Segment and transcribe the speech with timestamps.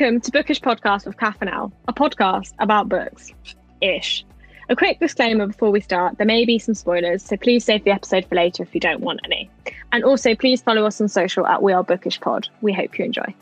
[0.00, 3.34] Welcome to Bookish Podcast with Kath and Elle, a podcast about books.
[3.82, 4.24] Ish.
[4.70, 7.90] A quick disclaimer before we start there may be some spoilers, so please save the
[7.90, 9.50] episode for later if you don't want any.
[9.92, 12.48] And also, please follow us on social at We Are Bookish Pod.
[12.62, 13.34] We hope you enjoy.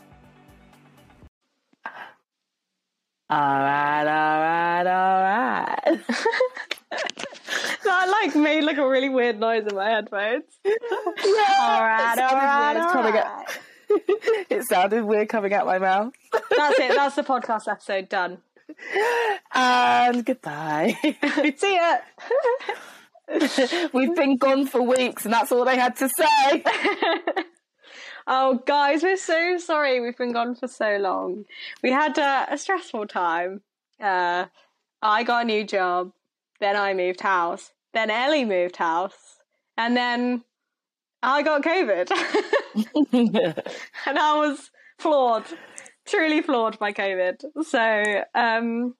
[1.85, 5.79] All right, all right, all right.
[7.85, 10.43] that like made like a really weird noise in my headphones.
[10.65, 10.73] Yeah,
[11.61, 13.59] all right, it all sounded right, weird all coming right.
[14.49, 16.13] it sounded weird coming out my mouth.
[16.31, 16.95] That's it.
[16.95, 18.39] That's the podcast episode done.
[19.53, 20.95] And goodbye.
[21.57, 21.97] See ya.
[23.93, 26.63] We've been gone for weeks, and that's all they had to say.
[28.27, 29.99] oh, guys, we're so sorry.
[29.99, 31.45] We've been gone for so long.
[31.83, 33.61] We had uh, a stressful time.
[33.99, 34.45] Uh,
[35.01, 36.11] I got a new job.
[36.59, 37.71] Then I moved house.
[37.93, 39.37] Then Ellie moved house.
[39.77, 40.43] And then
[41.21, 42.11] I got COVID.
[44.05, 45.45] and I was floored,
[46.05, 47.43] truly floored by COVID.
[47.63, 48.95] So um,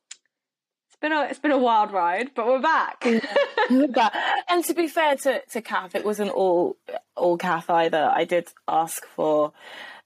[0.88, 3.02] it's been a it's been a wild ride, but we're back.
[3.94, 4.14] but,
[4.50, 6.78] and to be fair to, to Kath, it wasn't all
[7.16, 8.12] all Kath either.
[8.14, 9.54] I did ask for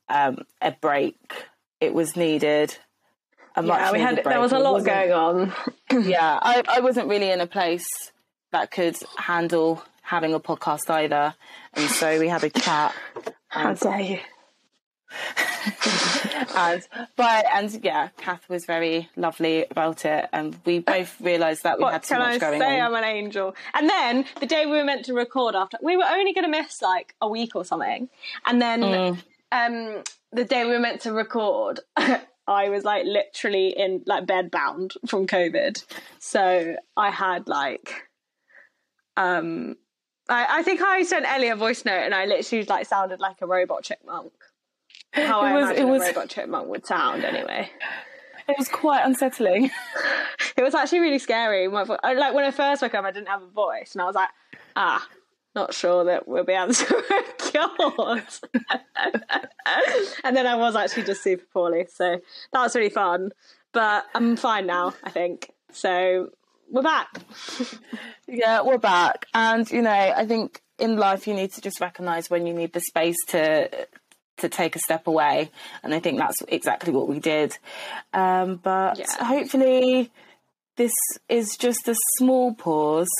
[0.09, 1.47] um, a break.
[1.79, 2.77] It was needed.
[3.55, 5.53] Yeah, we had needed there was a lot going on.
[5.91, 7.88] yeah, I, I wasn't really in a place
[8.51, 11.33] that could handle having a podcast either,
[11.73, 12.93] and so we had a chat.
[13.47, 14.19] How dare you?
[16.55, 16.81] and
[17.15, 21.83] but and yeah, Kath was very lovely about it, and we both realised that we
[21.83, 22.79] What had can much I going say?
[22.79, 22.87] on.
[22.87, 23.55] I'm an angel.
[23.73, 26.49] And then the day we were meant to record after, we were only going to
[26.51, 28.09] miss like a week or something.
[28.45, 29.23] And then Mm.
[29.51, 31.79] um, the day we were meant to record,
[32.47, 35.83] I was like literally in like bed bound from COVID.
[36.19, 38.09] So I had like,
[39.15, 39.75] um,
[40.29, 43.38] I, I think I sent Ellie a voice note and I literally like sounded like
[43.41, 44.31] a robot chipmunk.
[45.13, 47.69] How I It was- imagine it was- a robot chipmunk would sound anyway.
[48.47, 49.72] It was quite unsettling.
[50.57, 51.66] It was actually really scary.
[51.67, 54.13] I- like when I first woke up, I didn't have a voice, and I was
[54.16, 54.29] like,
[54.75, 55.07] ah,
[55.56, 58.23] not sure that we'll be able to record.
[60.23, 62.19] and then I was actually just super poorly, so
[62.51, 63.31] that was really fun.
[63.72, 65.50] But I'm fine now, I think.
[65.72, 66.29] So
[66.69, 67.09] we're back.
[68.25, 72.29] Yeah, we're back, and you know, I think in life you need to just recognise
[72.29, 73.69] when you need the space to
[74.38, 75.52] to take a step away,
[75.84, 77.57] and I think that's exactly what we did.
[78.13, 79.25] Um, but Yeah.
[79.25, 80.09] hopefully,
[80.78, 80.94] this
[81.28, 83.12] is just a small pause,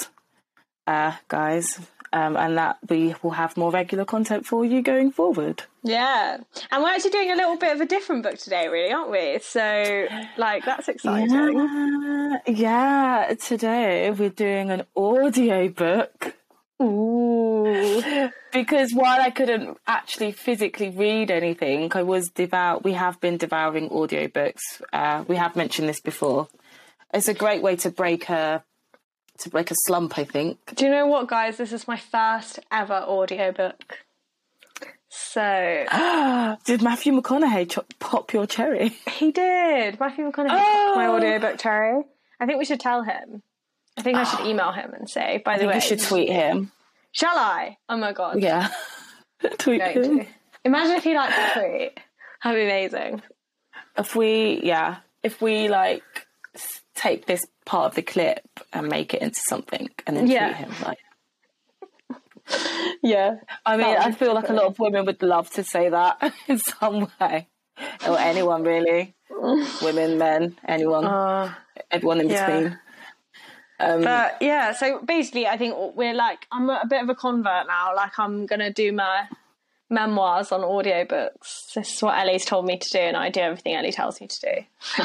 [0.88, 1.80] uh, guys,
[2.13, 5.63] um, and that we will have more regular content for you going forward.
[5.84, 6.38] Yeah,
[6.72, 9.40] and we're actually doing a little bit of a different book today, really, aren't we?
[9.41, 10.07] So,
[10.38, 11.57] like, that's exciting.
[11.57, 13.34] Yeah, yeah.
[13.41, 16.35] Today we're doing an audio book.
[16.81, 18.31] Ooh.
[18.53, 22.84] because while I couldn't actually physically read anything, I was devout.
[22.84, 24.81] We have been devouring audiobooks.
[24.91, 26.47] Uh, we have mentioned this before.
[27.13, 28.63] It's a great way to break a
[29.40, 30.18] to break a slump.
[30.18, 30.58] I think.
[30.76, 31.58] Do you know what, guys?
[31.58, 34.00] This is my first ever audiobook.
[35.10, 35.86] So
[36.66, 38.90] Did Matthew McConaughey cho- pop your cherry?
[39.12, 40.00] he did.
[40.00, 40.94] Matthew McConaughey Oh.
[40.96, 42.04] my audiobook cherry.
[42.40, 43.44] I think we should tell him.
[43.96, 46.30] I think I should email him and say, by I the way, you should tweet
[46.30, 46.72] him.
[47.12, 47.78] Shall I?
[47.90, 48.42] Oh my god.
[48.42, 48.70] Yeah,
[49.60, 50.28] tweet I'm him.
[50.66, 52.00] Imagine if he liked the tweet.
[52.44, 53.22] That'd be amazing.
[53.96, 56.02] If we, yeah, if we like
[56.96, 58.41] take this part of the clip
[58.72, 60.46] and make it into something, and then Yeah.
[60.53, 60.97] tweet him like.
[63.01, 63.35] Yeah.
[63.66, 66.59] I mean, I feel like a lot of women would love to say that in
[66.59, 67.47] some way,
[68.07, 69.16] or anyone really,
[69.81, 71.53] women, men, anyone, Uh,
[71.91, 72.46] everyone in yeah.
[72.46, 72.79] between.
[73.79, 77.68] Um, but yeah, so basically, I think we're like, I'm a bit of a convert
[77.68, 77.96] now.
[77.96, 79.28] Like, I'm going to do my
[79.90, 81.73] memoirs on audiobooks.
[81.73, 84.28] This is what Ellie's told me to do, and I do everything Ellie tells me
[84.28, 85.03] to do.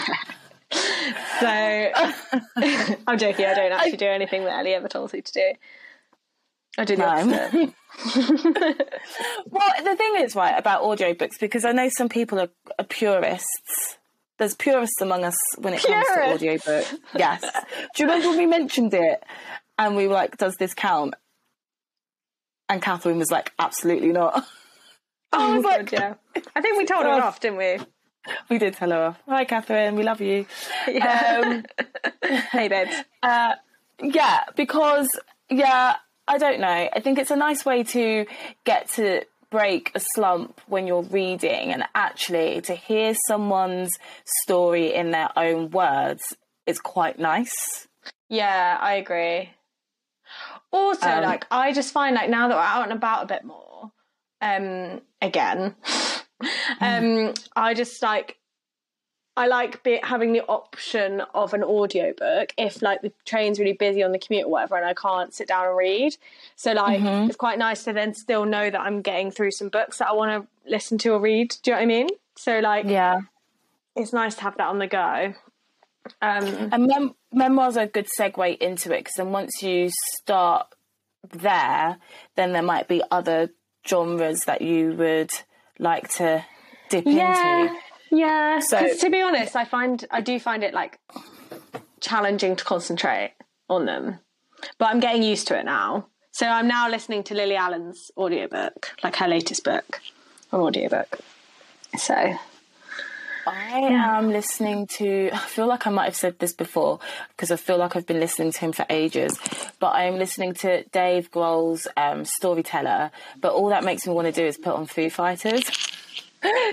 [1.41, 1.47] so
[3.07, 3.47] I'm joking.
[3.47, 5.53] I don't actually do anything that Ellie ever tells me to do.
[6.77, 7.09] I do the No.
[7.09, 7.75] opposite.
[9.51, 13.97] well, the thing is, right, about audiobooks, because I know some people are, are purists.
[14.39, 16.35] There's purists among us when it comes to Purists?
[16.35, 17.01] audiobook.
[17.17, 17.41] Yes.
[17.41, 19.25] Do you remember when we mentioned it
[19.77, 21.15] and we were like, does this count?
[22.69, 24.47] And Catherine was like, absolutely not.
[25.33, 26.15] I was like, yeah.
[26.55, 27.79] I think we told her off, didn't we?
[28.49, 29.19] We did tell her off.
[29.29, 30.47] Hi, Catherine, we love you.
[30.89, 31.41] Yeah.
[31.45, 31.65] Um,
[32.53, 32.95] hey, babes.
[33.23, 33.55] Uh,
[34.03, 35.09] yeah, because
[35.51, 36.89] yeah, I don't know.
[36.93, 38.27] I think it's a nice way to
[38.65, 43.91] get to break a slump when you're reading and actually to hear someone's
[44.45, 46.23] story in their own words
[46.67, 47.87] is quite nice.
[48.29, 49.51] Yeah, I agree.
[50.71, 53.45] Also, Um, like I just find like now that we're out and about a bit
[53.45, 53.91] more,
[54.43, 55.75] um, again,
[56.81, 58.37] um, I just like
[59.37, 64.03] I like be, having the option of an audiobook if like the train's really busy
[64.03, 66.17] on the commute or whatever and I can't sit down and read.
[66.57, 67.29] So like Mm-hmm.
[67.29, 70.13] it's quite nice to then still know that I'm getting through some books that I
[70.13, 71.55] want to listen to or read.
[71.63, 72.09] Do you know what I mean?
[72.37, 73.21] So like Yeah.
[73.95, 75.35] it's nice to have that on the go.
[76.21, 80.67] Um, And mem- memoirs are a good segue into it because then once you start
[81.31, 81.99] there,
[82.35, 83.51] then there might be other
[83.87, 85.31] genres that you would
[85.79, 86.45] like to
[86.91, 87.75] dip yeah, into.
[88.11, 88.61] yeah.
[88.61, 90.99] So- to be honest, I find I do find it like
[92.01, 93.35] challenging to concentrate
[93.69, 94.21] on them,
[94.79, 96.09] but I'm getting used to it now.
[96.33, 100.01] So I'm now listening to Lily Allen's audiobook, like her latest book
[100.53, 101.19] on audiobook.
[101.97, 102.37] So
[103.55, 105.31] I am listening to.
[105.33, 107.01] I feel like I might have said this before
[107.31, 109.39] because I feel like I've been listening to him for ages.
[109.79, 113.11] But I am listening to Dave Grohl's um, Storyteller.
[113.41, 115.65] But all that makes me want to do is put on Foo Fighters.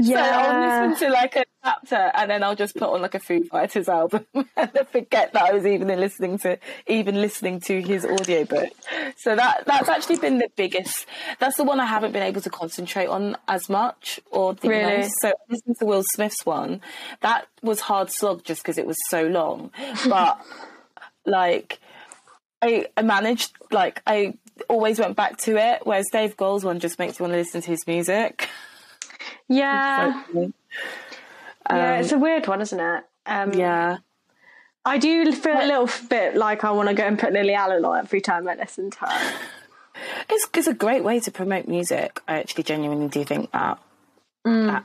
[0.03, 3.19] So I'll listen to like a chapter and then I'll just put on like a
[3.19, 4.25] Foo Fighters album
[4.55, 8.69] and forget that I was even listening to even listening to his audiobook.
[9.17, 11.05] So that that's actually been the biggest
[11.39, 14.97] that's the one I haven't been able to concentrate on as much or think Really?
[14.99, 15.13] most.
[15.21, 16.81] So listening to Will Smith's one,
[17.21, 19.71] that was hard slog just because it was so long.
[20.07, 20.39] But
[21.25, 21.79] like
[22.61, 24.35] I, I managed like I
[24.69, 27.61] always went back to it, whereas Dave Grohl's one just makes me want to listen
[27.61, 28.47] to his music.
[29.47, 30.21] yeah,
[31.69, 33.03] Like, yeah, it's a weird one, isn't it?
[33.25, 33.97] Um, yeah.
[34.85, 37.83] I do feel a little bit like I want to go and put Lily Allen
[37.83, 39.33] on every time I listen to her.
[40.29, 42.21] It's, it's a great way to promote music.
[42.27, 43.79] I actually genuinely do think that.
[44.67, 44.83] that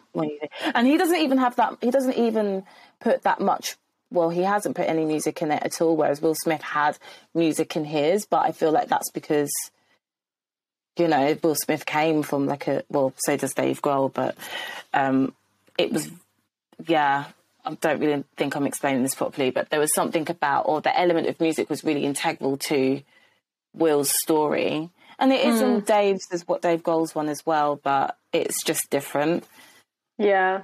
[0.73, 1.79] and he doesn't even have that.
[1.81, 2.63] He doesn't even
[3.01, 3.75] put that much.
[4.13, 5.97] Well, he hasn't put any music in it at all.
[5.97, 6.97] Whereas Will Smith had
[7.35, 9.51] music in his, but I feel like that's because
[10.97, 14.37] you know Will Smith came from like a well, so does Dave Grohl, but
[14.95, 15.35] um,
[15.77, 16.09] it was
[16.87, 17.27] yeah.
[17.65, 20.99] I don't really think I'm explaining this properly, but there was something about, or the
[20.99, 23.03] element of music was really integral to
[23.75, 24.89] Will's story.
[25.19, 25.67] And it is hmm.
[25.67, 29.45] in Dave's, there's what Dave Grohl's one as well, but it's just different.
[30.17, 30.63] Yeah,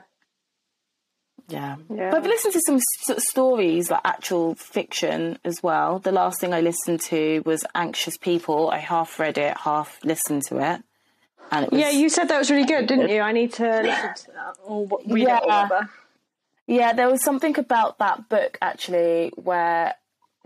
[1.48, 1.76] Yeah.
[1.92, 2.10] Yeah.
[2.10, 5.98] But I've listened to some s- stories, like actual fiction as well.
[5.98, 8.70] The last thing I listened to was Anxious People.
[8.70, 10.82] I half read it, half listened to it.
[11.52, 11.90] And it was, yeah.
[11.90, 13.20] You said that was really good, didn't you?
[13.20, 15.40] I need to listen to that or read it or Yeah.
[15.40, 15.90] whatever.
[16.66, 19.94] Yeah, there was something about that book actually where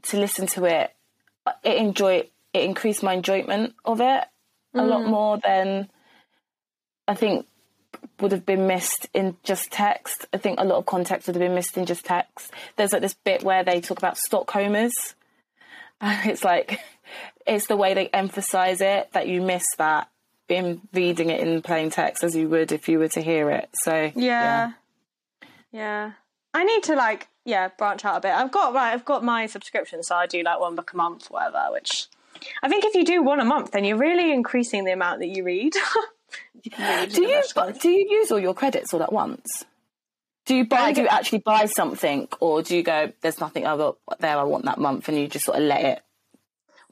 [0.05, 0.94] to listen to it,
[1.64, 4.25] it enjoy it increased my enjoyment of it
[4.75, 5.11] a lot mm.
[5.11, 5.88] more than
[7.08, 7.46] I think
[8.20, 10.26] would have been missed in just text.
[10.32, 12.52] I think a lot of context would have been missed in just text.
[12.76, 14.93] There's like this bit where they talk about Stockholmers.
[16.02, 16.81] And it's like
[17.46, 20.08] it's the way they emphasize it that you miss that
[20.49, 23.69] in reading it in plain text as you would if you were to hear it.
[23.82, 24.12] So Yeah.
[24.14, 24.72] Yeah.
[26.52, 28.32] I need to like yeah, branch out a bit.
[28.32, 31.31] I've got right, I've got my subscription, so I do like one book a month,
[31.31, 32.06] whatever, which
[32.62, 35.28] I think if you do one a month, then you're really increasing the amount that
[35.28, 35.75] you read.
[36.62, 39.64] you read Do you a do you use all your credits all at once?
[40.46, 40.93] Do you buy?
[40.93, 43.12] Do you actually buy something, or do you go?
[43.20, 44.37] There's nothing other there.
[44.37, 46.02] I want that month, and you just sort of let it.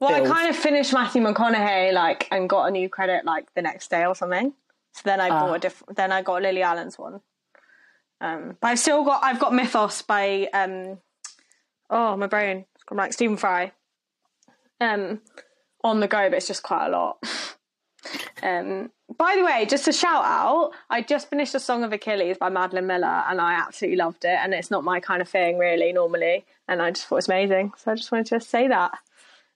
[0.01, 3.63] Well, I kind of finished Matthew McConaughey like and got a new credit like the
[3.63, 4.53] next day or something.
[4.93, 5.41] So then I ah.
[5.41, 5.97] bought a different.
[5.97, 7.21] Then I got Lily Allen's one.
[8.21, 9.23] Um, but I've still got.
[9.23, 10.49] I've got Mythos by.
[10.53, 10.99] Um,
[11.91, 12.65] oh, my brain.
[12.75, 13.73] It's gone like Stephen Fry.
[14.81, 15.21] Um,
[15.83, 17.19] on the go, but it's just quite a lot.
[18.43, 22.39] Um, by the way, just a shout out, I just finished a Song of Achilles
[22.39, 24.39] by Madeline Miller and I absolutely loved it.
[24.41, 26.45] And it's not my kind of thing, really, normally.
[26.69, 27.73] And I just thought it was amazing.
[27.77, 28.93] So I just wanted to say that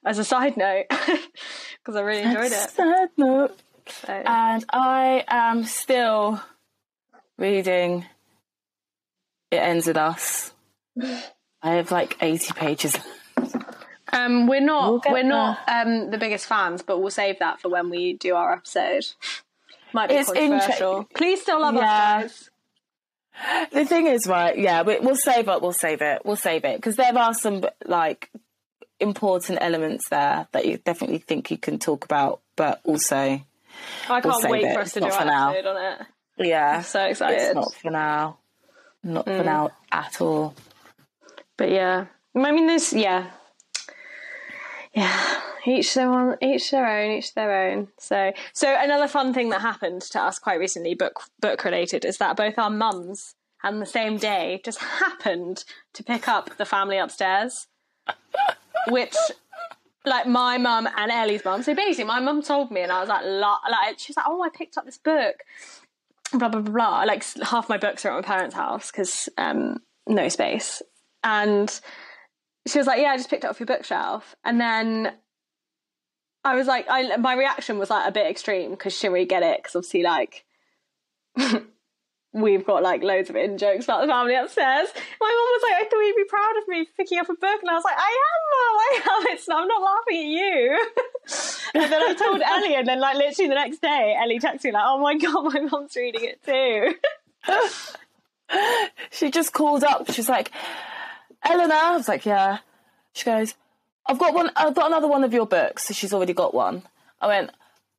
[0.05, 2.71] as a side note because I really enjoyed it.
[2.71, 3.59] Sad note.
[3.87, 4.13] So.
[4.13, 6.41] And I am still
[7.39, 8.07] reading.
[9.53, 10.53] It ends with us.
[11.63, 12.97] I have like eighty pages.
[14.15, 17.69] Um, we're We'll not we're not um, the biggest fans, but we'll save that for
[17.69, 19.05] when we do our episode.
[19.93, 20.97] Might be It's controversial.
[21.01, 22.23] inter- Please still love Yeah.
[22.25, 22.49] us,
[23.73, 24.57] The thing is, right?
[24.59, 25.63] Yeah, we, we'll save it.
[25.63, 26.23] We'll save it.
[26.25, 28.31] We'll save it because there are some like
[29.01, 33.41] important elements there that you definitely think you can talk about, but also, guys.
[34.09, 34.75] I We'll can't save wait it.
[34.75, 35.51] for us It's to do not our for now.
[35.53, 36.07] episode on it.
[36.49, 37.39] yeah, So excited.
[37.41, 38.39] it's not for now.
[39.05, 39.45] Not for mm.
[39.45, 40.55] now at all.
[41.57, 43.31] But yeah, I mean, there's yeah,
[44.95, 45.41] yeah.
[45.65, 47.89] Each their own, each their own, each their own.
[47.97, 52.19] So, so another fun thing that happened to us quite recently, book book related, is
[52.19, 56.99] that both our mums and the same day just happened to pick up the family
[56.99, 57.69] upstairs,
[58.89, 59.15] which.
[60.05, 61.63] Like my mum and Ellie's mum.
[61.63, 64.43] So basically, my mum told me, and I was like, like she was like, "Oh,
[64.43, 65.37] I picked up this book."
[66.33, 67.03] Blah blah blah blah.
[67.05, 70.83] Like half my books are at my parents' house because um, no space.
[71.25, 71.69] And
[72.67, 75.13] she was like, "Yeah, I just picked it off your bookshelf." And then
[76.45, 79.27] I was like, I my reaction was like a bit extreme because she didn't really
[79.27, 80.45] get it because obviously like
[82.33, 84.89] we've got like loads of in jokes about the family upstairs.
[85.21, 87.61] My mum was like, I thought you'd be proud of me picking up a book,
[87.61, 89.35] and I was like, I am, mum, I am.
[89.35, 90.87] It's I'm not laughing at you.
[91.75, 94.73] and then I told Ellie, and then like literally the next day, Ellie texted me
[94.73, 96.95] like, Oh my god, my mom's reading it too.
[99.11, 100.11] she just called up.
[100.13, 100.51] She's like,
[101.45, 101.75] Eleanor.
[101.75, 102.59] I was like, yeah.
[103.13, 103.55] She goes,
[104.07, 104.51] I've got one.
[104.57, 105.85] I've got another one of your books.
[105.85, 106.83] So she's already got one.
[107.21, 107.51] I went,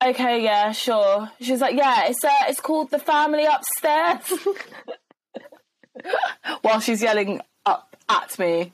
[0.04, 1.32] okay, yeah, sure.
[1.40, 4.48] She's like, yeah, it's uh, it's called The Family Upstairs.
[6.62, 8.72] While she's yelling up at me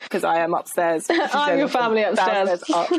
[0.00, 1.06] because I am upstairs.
[1.10, 2.62] I'm your family upstairs.
[2.72, 2.90] up.
[2.92, 2.96] uh,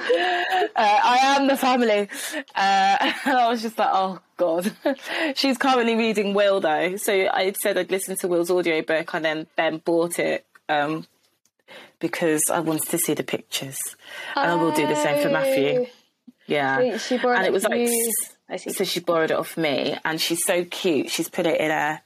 [0.76, 2.10] I am the family.
[2.56, 4.72] Uh, and I was just like, oh god.
[5.36, 9.48] she's currently reading Will though, so I said I'd listen to Will's audiobook and then
[9.56, 10.46] then bought it.
[10.68, 11.06] Um,
[12.00, 13.80] because I wanted to see the pictures,
[14.36, 15.88] and I will do the same for Matthew.
[16.48, 18.14] Yeah, she borrowed and it was like you.
[18.58, 21.10] So she borrowed it off me, and she's so cute.
[21.10, 22.02] She's put it in a.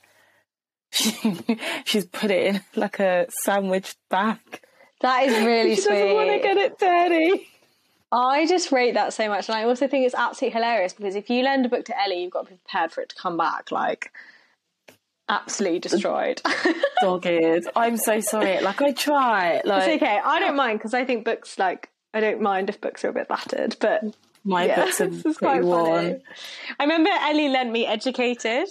[0.92, 4.40] She, she's put it in like a sandwich bag.
[5.02, 7.48] That is really She doesn't want to get it dirty.
[8.12, 11.30] I just rate that so much, and I also think it's absolutely hilarious because if
[11.30, 13.38] you lend a book to Ellie, you've got to be prepared for it to come
[13.38, 14.12] back like
[15.30, 16.42] absolutely destroyed.
[17.02, 17.68] Dog ears.
[17.76, 18.62] I'm so sorry.
[18.62, 19.62] Like I try.
[19.64, 20.20] Like it's okay.
[20.24, 23.14] I don't mind because I think books like I don't mind if books are a
[23.14, 24.04] bit battered, but
[24.44, 25.96] my yeah, books are this is quite worn.
[25.96, 26.24] funny.
[26.80, 28.68] I remember Ellie lent me "Educated"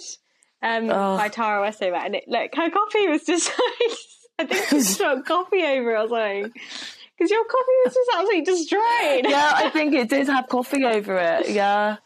[0.61, 1.17] um, Oh.
[1.17, 3.97] by Tara Westover, and it like her coffee was just like
[4.39, 6.51] I think she struck coffee over it or something
[7.17, 9.25] because your coffee was just absolutely destroyed.
[9.29, 11.49] yeah, I think it did have coffee over it.
[11.49, 11.97] Yeah,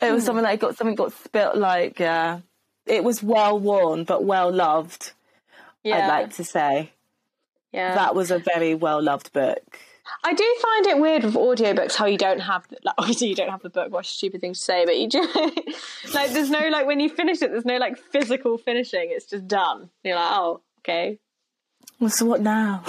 [0.00, 0.14] it Hmm.
[0.14, 1.56] was something that got something got spilt.
[1.56, 2.40] Like yeah,
[2.86, 5.12] it was well worn but well loved.
[5.84, 6.92] yeah, I'd like to say
[7.72, 7.94] yeah.
[7.94, 9.78] that was a very well loved book.
[10.24, 13.50] I do find it weird with audiobooks how you don't have like obviously you don't
[13.50, 13.92] have the book.
[13.92, 15.20] What a stupid thing to say, but you do
[16.14, 19.08] like there's no like when you finish it, there's no like physical finishing.
[19.10, 19.90] It's just done.
[20.04, 21.18] You're like, oh, okay,
[22.00, 22.84] Well, so what now?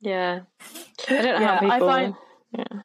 [0.00, 0.40] yeah.
[1.08, 1.88] I don't know Yeah, how I people.
[1.88, 2.14] find-
[2.52, 2.80] yeah.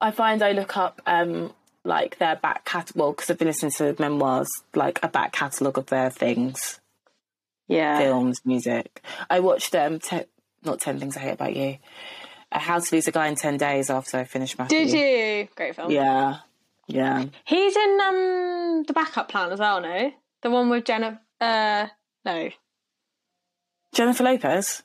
[0.00, 1.52] I find I look up um
[1.84, 5.86] like their back catalogue because I've been listening to memoirs, like a back catalogue of
[5.86, 6.80] their things,
[7.68, 9.02] yeah, films, music.
[9.30, 10.24] I watched um te-
[10.64, 11.76] not Ten Things I Hate About You,
[12.54, 14.66] How to Lose a Guy in Ten Days after I finished my.
[14.66, 15.48] Did you?
[15.56, 15.90] Great film.
[15.90, 16.38] Yeah,
[16.86, 17.24] yeah.
[17.44, 19.80] He's in um the backup plan as well.
[19.80, 21.20] No, the one with Jennifer.
[21.40, 21.88] Uh,
[22.24, 22.50] no,
[23.92, 24.82] Jennifer Lopez.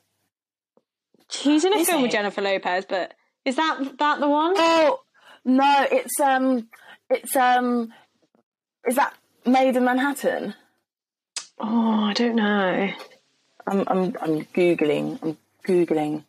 [1.30, 2.10] he's in a Is film with?
[2.10, 4.54] Jennifer Lopez, but is that that the one?
[4.56, 5.00] Oh
[5.44, 6.68] no, it's um,
[7.08, 7.92] it's um,
[8.86, 9.14] is that
[9.46, 10.54] Made in Manhattan?
[11.58, 12.90] Oh, I don't know.
[13.66, 15.18] I'm I'm I'm googling.
[15.22, 15.36] I'm
[15.66, 16.24] googling.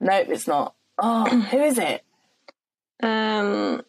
[0.00, 0.74] Nope, it's not.
[0.98, 2.02] Oh, who is it?
[3.02, 3.82] Um,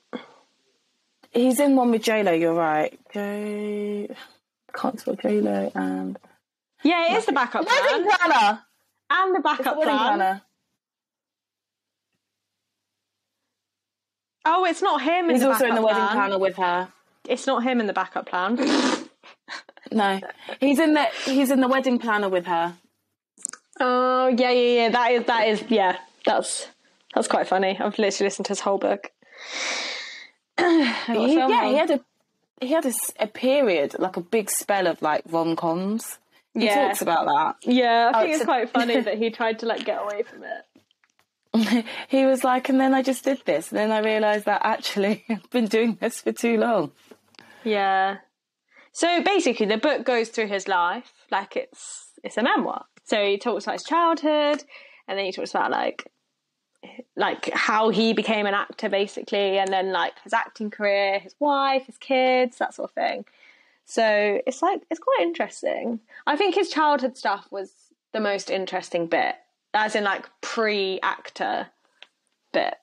[1.31, 2.31] He's in one with J Lo.
[2.31, 2.97] You're right.
[3.13, 4.09] J.
[4.73, 6.17] Can't spell J Lo and
[6.83, 8.61] yeah, it is the backup wedding plan planner.
[9.09, 9.85] and the It's the backup plan.
[10.17, 10.41] planner.
[14.45, 15.25] Oh, it's not him.
[15.25, 16.15] In He's the also in the backup wedding plan.
[16.29, 16.87] planner with her.
[17.27, 18.57] It's not him in the backup plan.
[19.91, 20.19] No,
[20.59, 22.75] he's in the he's in the wedding planner with her.
[23.79, 24.89] Oh yeah, yeah, yeah.
[24.89, 25.97] That is that is yeah.
[26.25, 26.67] That's
[27.13, 27.77] that's quite funny.
[27.79, 29.11] I've literally listened to his whole book.
[30.57, 31.65] A He- yeah, on.
[31.67, 31.99] he had a
[32.61, 32.85] he had
[33.19, 36.17] a period like a big spell of like rom coms.
[36.53, 36.87] He Yeah.
[36.87, 37.69] talks about that.
[37.69, 40.23] Yeah, I Oh, think it's so- quite funny that he tried to like get away
[40.23, 41.85] from it.
[42.09, 45.23] he was like, and then I just did this, and then I realised that actually
[45.29, 46.91] I've been doing this for too long.
[47.63, 48.17] Yeah.
[48.93, 52.85] So basically, the book goes through his life like it's it's a memoir.
[53.05, 54.63] So he talks about his childhood,
[55.07, 56.11] and then he talks about like
[57.15, 61.85] like how he became an actor, basically, and then like his acting career, his wife,
[61.85, 63.25] his kids, that sort of thing.
[63.85, 65.99] So it's like it's quite interesting.
[66.25, 67.71] I think his childhood stuff was
[68.11, 69.35] the most interesting bit,
[69.73, 71.67] as in like pre-actor
[72.51, 72.75] bit.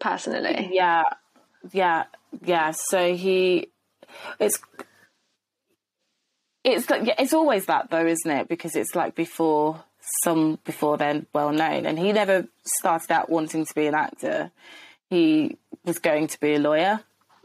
[0.00, 1.02] Personally, Yeah,
[1.70, 2.04] yeah,
[2.42, 2.70] yeah.
[2.70, 3.68] So he,
[4.40, 4.58] it's,
[6.64, 8.48] it's like it's always that though, isn't it?
[8.48, 9.82] Because it's like before
[10.24, 14.50] some before then well known, and he never started out wanting to be an actor.
[15.08, 17.00] He was going to be a lawyer.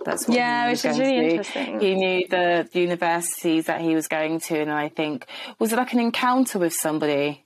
[0.05, 1.79] That's what Yeah, he was which is really interesting.
[1.79, 5.25] He knew the universities that he was going to, and I think
[5.59, 7.43] was it like an encounter with somebody.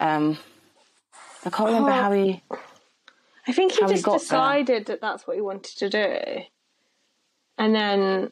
[0.00, 0.38] Um,
[1.44, 1.94] I can't remember Oh.
[1.94, 2.42] how he.
[3.46, 4.18] I think he how he just there.
[4.18, 6.42] decided that that's what he wanted to do.
[7.56, 8.30] And then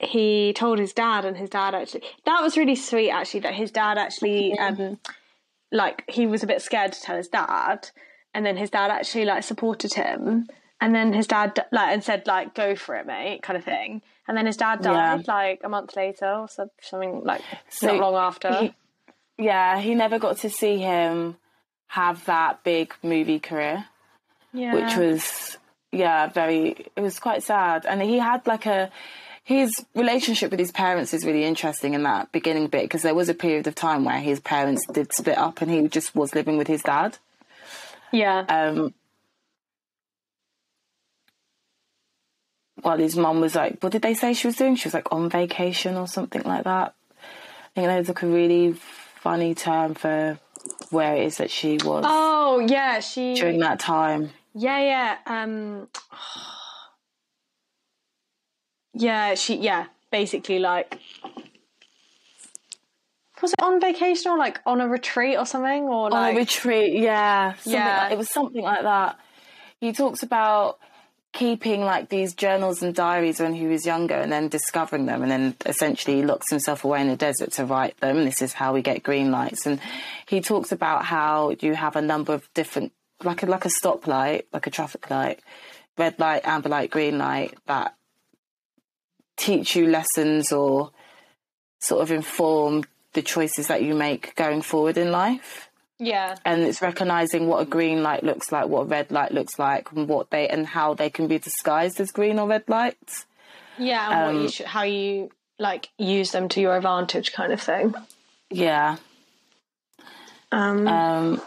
[0.00, 3.10] he told his dad, and his dad actually that was really sweet.
[3.10, 4.98] Actually, that his dad actually um,
[5.70, 7.90] like he was a bit scared to tell his dad,
[8.34, 10.46] and then his dad actually like supported him,
[10.80, 14.02] and then his dad like and said like go for it, mate, kind of thing.
[14.26, 15.34] And then his dad died Yeah.
[15.34, 16.48] like a month later or
[16.80, 18.52] something like So not long after.
[18.54, 18.74] he-
[19.38, 21.36] yeah, he never got to see him
[21.88, 23.86] have that big movie career.
[24.52, 24.74] yeah.
[24.74, 25.56] which was
[25.92, 28.90] yeah very it was quite sad and he had like a
[29.50, 33.28] his relationship with his parents is really interesting in that beginning bit because there was
[33.28, 36.56] a period of time where his parents did split up and he just was living
[36.56, 37.18] with his dad
[38.12, 38.44] yeah.
[38.48, 38.94] um
[42.82, 45.12] while his mum was like what did they say she was doing she was like
[45.12, 50.38] on vacation or something like that i think there's like a really funny term for
[50.90, 55.16] where it is that she was oh yeah, she during that time Yeah, yeah.
[55.26, 55.88] Um
[58.94, 60.98] Yeah, she yeah, basically like
[63.42, 66.92] was it on vacation or like on a retreat or something or on a retreat
[66.92, 67.98] yeah something Yeah.
[68.02, 69.18] like- it was something like that.
[69.80, 70.78] He talks about
[71.32, 75.30] keeping like these journals and diaries when he was younger and then discovering them and
[75.30, 78.24] then essentially he locks himself away in the desert to write them.
[78.24, 79.64] This is how we get green lights.
[79.64, 79.80] And
[80.26, 82.92] he talks about how you have a number of different
[83.22, 85.40] like a, like a stoplight like a traffic light
[85.96, 87.94] red light amber light green light that
[89.46, 90.90] teach you lessons or
[91.80, 95.68] sort of inform the choices that you make going forward in life
[95.98, 96.36] Yeah.
[96.44, 99.90] and it's recognizing what a green light looks like, what a red light looks like,
[99.92, 103.24] and what they and how they can be disguised as green or red lights.
[103.78, 107.52] Yeah, and what you Um, should, how you like use them to your advantage kind
[107.52, 107.94] of thing.
[108.50, 108.96] Yeah.
[110.52, 111.42] Um, Um,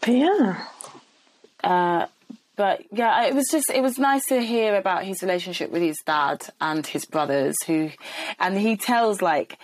[0.00, 0.64] but yeah.
[1.64, 2.06] uh,
[2.58, 5.96] but yeah, it was just it was nice to hear about his relationship with his
[6.04, 7.90] dad and his brothers, who,
[8.38, 9.58] and he tells like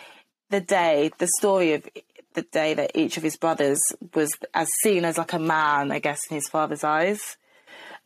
[0.48, 1.86] the day, the story of
[2.32, 3.80] the day that each of his brothers
[4.14, 7.36] was as seen as like a man, I guess, in his father's eyes.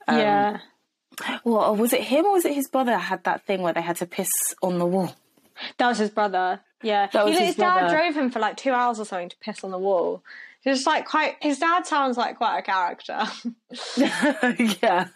[0.09, 0.59] Um, yeah.
[1.45, 3.83] Well, was it him or was it his brother that had that thing where they
[3.83, 4.31] had to piss
[4.63, 5.15] on the wall?
[5.79, 6.61] That was his brother.
[6.83, 7.09] Yeah.
[7.13, 7.95] That was He- his his dad brother.
[7.95, 10.23] drove him for like two hours or something to piss on the wall.
[10.75, 13.21] Just like quite his dad sounds like quite a character.
[14.83, 15.09] yeah.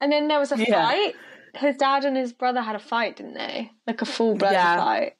[0.00, 0.88] And then there was a Yeah.
[0.88, 1.14] fight.
[1.54, 3.72] His dad and his brother had a fight, didn't they?
[3.86, 4.76] Like a full blown Yeah.
[4.78, 5.12] fight.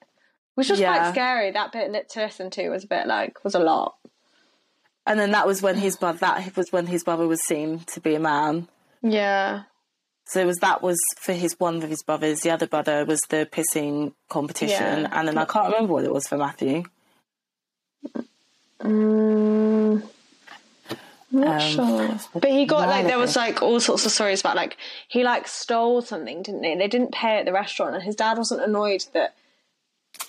[0.54, 0.96] Which was Yeah.
[0.96, 1.50] quite scary.
[1.50, 3.96] That bit lit to listen to was a bit like was a lot.
[5.06, 8.00] And then that was when his brother that was when his brother was seen to
[8.00, 8.68] be a man.
[9.02, 9.62] Yeah.
[10.26, 12.40] So it was that was for his one of his brothers.
[12.40, 15.08] The other brother was the pissing competition, Yeah.
[15.12, 16.84] and then I can't remember what it was for Matthew.
[18.82, 20.02] I'm
[21.32, 22.18] not Um, sure.
[22.34, 24.76] But he got like there was like all sorts of stories about like
[25.08, 26.74] he like stole something, didn't he?
[26.76, 29.34] They didn't pay at the restaurant, and his dad wasn't annoyed that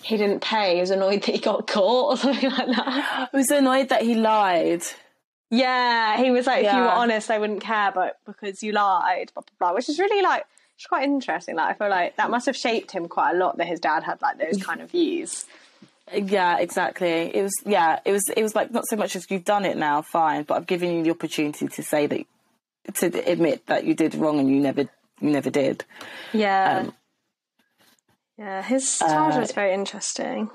[0.02, 0.74] he didn't pay.
[0.76, 3.28] He was annoyed that he got caught or something like that.
[3.32, 4.82] He was annoyed that he lied.
[5.50, 9.32] Yeah, he was like, if you were honest, I wouldn't care, but because you lied,
[9.34, 9.74] blah blah blah.
[9.76, 11.56] Which is really like, it's quite interesting.
[11.56, 13.58] Like, I feel like that must have shaped him quite a lot.
[13.58, 15.44] That his dad had like those kind of views.
[16.14, 17.34] Yeah, exactly.
[17.34, 19.76] It was yeah, it was it was like not so much as you've done it
[19.76, 22.26] now, fine, but I've given you the opportunity to say that
[22.94, 24.82] to admit that you did wrong and you never
[25.20, 25.84] you never did.
[26.32, 26.94] Yeah, Um,
[28.38, 28.62] yeah.
[28.62, 30.50] His childhood uh, was very interesting.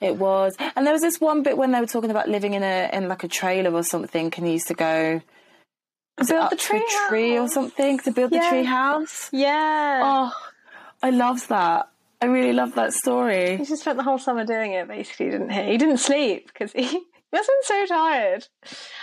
[0.00, 2.62] It was, and there was this one bit when they were talking about living in
[2.64, 5.20] a in like a trailer or something, and he used to go
[6.28, 8.40] Build the tree tree or something to build Yeah.
[8.40, 9.28] the tree house.
[9.32, 10.00] Yeah.
[10.04, 10.32] Oh,
[11.02, 11.88] I loved that.
[12.22, 13.56] I really love that story.
[13.56, 15.62] He just spent the whole summer doing it, basically, didn't he?
[15.72, 18.46] He didn't sleep because he, he must have been so tired.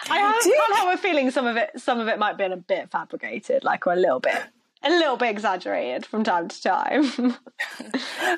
[0.10, 2.38] I have, you- can't help a feeling some of it, some of it might have
[2.38, 4.42] been a bit fabricated, like or a little bit,
[4.84, 7.36] a little bit exaggerated from time to time.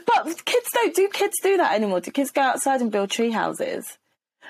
[0.05, 2.01] But kids don't do kids do that anymore?
[2.01, 3.97] Do kids go outside and build tree houses?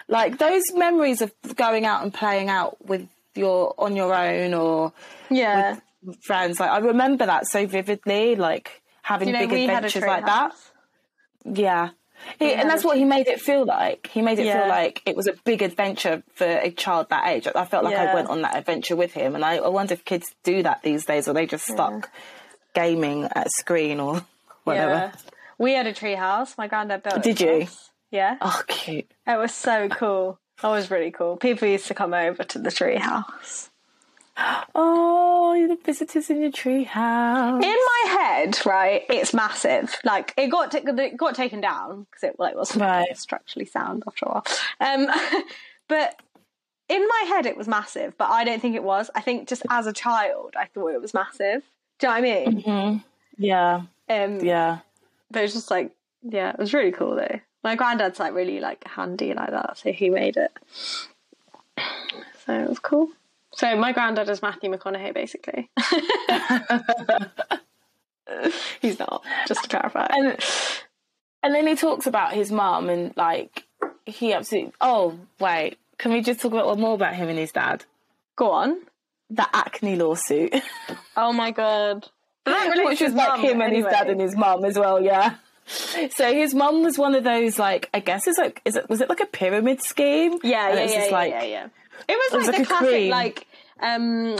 [0.08, 4.94] Like those memories of going out and playing out with your on your own or
[5.30, 5.78] yeah,
[6.22, 6.60] friends.
[6.60, 8.36] Like I remember that so vividly.
[8.36, 8.81] Like
[9.12, 10.54] having you know, big we had a adventures like that.
[11.46, 11.90] Yeah.
[12.38, 14.08] He, and that's what he made it feel like.
[14.14, 14.60] He made it Yeah.
[14.62, 17.48] feel like it was a big adventure for a child that age.
[17.54, 18.12] I felt like Yeah.
[18.12, 20.84] I went on that adventure with him, and I, I wonder if kids do that
[20.84, 22.12] these days, or they just stuck
[22.76, 24.24] gaming at a screen or
[24.66, 24.92] whatever.
[24.94, 25.12] Yeah.
[25.58, 26.58] We had a tree house.
[26.60, 27.24] My granddad built it.
[27.24, 27.68] Did you?
[28.12, 29.10] Yeah, Oh, cute.
[29.26, 30.38] it was so cool.
[30.62, 31.38] That was really cool.
[31.38, 33.71] People used to come over to the tree house.
[34.74, 37.64] Oh, you're the visitors in your tree house.
[37.64, 39.96] In my head, right, it's massive.
[40.04, 43.18] Like it got ta- it got taken down because it like wasn't Right.
[43.18, 44.46] structurally sound after a while.
[44.80, 45.08] Um,
[45.88, 46.20] but
[46.90, 48.18] in my head, it was massive.
[48.18, 49.10] But I don't think it was.
[49.16, 51.64] I think just as a child, I thought it was massive.
[52.00, 53.04] Do you know what I mean?
[53.38, 53.82] Yeah.
[54.10, 54.80] Um, Yeah.
[55.30, 55.92] but it was just like,
[56.24, 57.40] yeah, it was really cool though.
[57.64, 60.52] My granddad's like really like handy like that, so he made it.
[62.46, 63.10] So it was cool.
[63.54, 65.70] So my granddad is Matthew McConaughey, basically.
[68.82, 70.08] He's not, just to clarify.
[70.10, 70.38] And
[71.44, 73.66] and then he talks about his mum and like
[74.06, 74.74] he absolutely.
[74.80, 77.84] Oh wait, can we just talk about one more about him and his dad?
[78.38, 78.78] Go on.
[79.30, 80.54] The acne lawsuit,
[81.16, 82.08] Oh my god.
[82.46, 85.02] Relates which was like him and his dad and his mum as well.
[85.02, 85.36] Yeah.
[85.66, 89.02] So his mum was one of those like I guess it's like is it was
[89.02, 90.38] it like a pyramid scheme?
[90.44, 91.68] Yeah, And yeah, yeah, yeah, like- yeah, yeah.
[92.08, 93.10] It was it was like, like the classic, cream.
[93.10, 93.48] like,
[93.80, 94.36] um,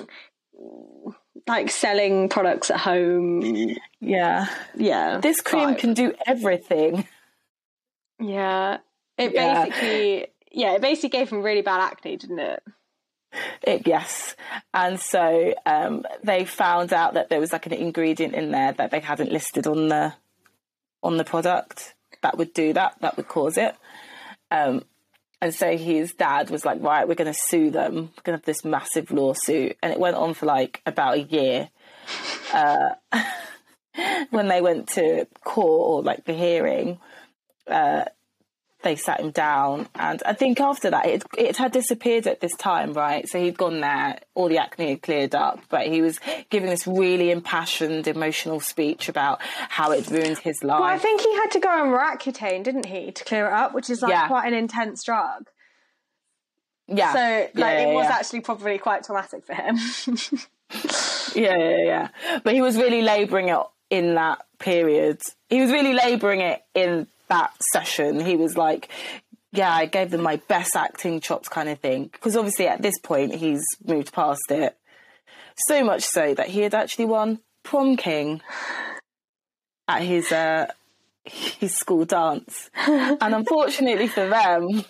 [1.48, 3.76] like selling products at home.
[4.00, 4.48] Yeah.
[4.76, 5.78] Yeah, This cream vibe.
[5.80, 7.08] can do everything.
[8.20, 8.78] Yeah,
[9.18, 9.66] it Yeah.
[9.66, 12.64] basically, yeah, it basically gave him really bad acne, didn't it?
[13.64, 14.36] It, yes.
[14.74, 18.92] And so um, they found out that there was like an ingredient in there that
[18.92, 20.14] they hadn't listed on the
[21.02, 23.76] on the product that would do that, that would cause it.
[24.52, 24.84] Um,
[25.42, 27.96] and so his dad was like, right, we're going to sue them.
[27.96, 29.76] We're going to have this massive lawsuit.
[29.82, 31.70] And it went on for like about a year.
[32.54, 32.90] Uh,
[34.30, 37.00] when they went to court or like the hearing,
[37.68, 38.06] uh,
[38.84, 39.88] they sat him down.
[39.96, 43.28] And I think after that, it, it had disappeared at this time, right?
[43.28, 46.88] So he'd gone there, all the acne had cleared up, but he was giving this
[46.88, 50.80] really impassioned, emotional speech about how it ruined his life.
[50.80, 53.74] Well, I think he had to go on Roaccutane, didn't he, to clear it up,
[53.74, 54.28] which is like Yeah.
[54.28, 55.48] quite an intense drug.
[56.88, 57.14] yeah.
[57.14, 58.16] So, like, Yeah, it was yeah.
[58.16, 59.78] actually probably quite traumatic for him.
[61.36, 62.40] Yeah, yeah, yeah.
[62.44, 65.22] But he was really labouring it in that period.
[65.50, 68.20] He was really labouring it in that session.
[68.20, 68.90] He was like,
[69.54, 72.10] yeah, I gave them my best acting chops kind of thing.
[72.12, 74.78] Because obviously at this point he's moved past it.
[75.68, 78.42] So much so that he had actually won prom king
[79.88, 80.68] at his uh
[81.24, 82.70] his school dance.
[82.76, 84.84] and unfortunately for them,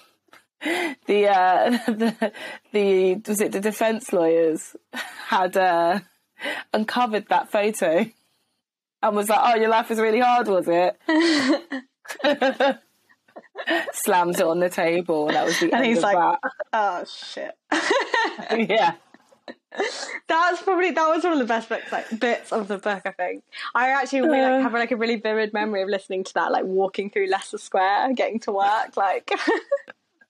[1.07, 2.33] the uh the
[2.71, 4.75] the was it the defence lawyers
[5.27, 5.99] had uh
[6.73, 8.05] uncovered that photo
[9.03, 10.99] and was like, "Oh, your life was really hard, was it?"
[13.93, 16.37] Slams it on the table, and that was the And end he's of like-
[16.73, 17.55] oh, shit.
[18.69, 18.93] yeah,
[20.27, 23.01] That's probably that was one of the best bits like bits of the book.
[23.05, 23.43] I think
[23.73, 24.61] I actually really, like, Uh.
[24.61, 28.13] have like a really vivid memory of listening to that, like walking through Leicester Square,
[28.13, 28.97] getting to work.
[28.97, 29.31] Like,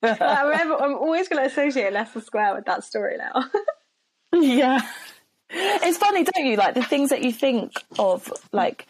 [0.04, 3.46] I remember, I'm always going to associate Leicester Square with that story now.
[4.34, 4.82] yeah.
[5.50, 6.56] It's funny, don't you?
[6.56, 8.88] Like the things that you think of, like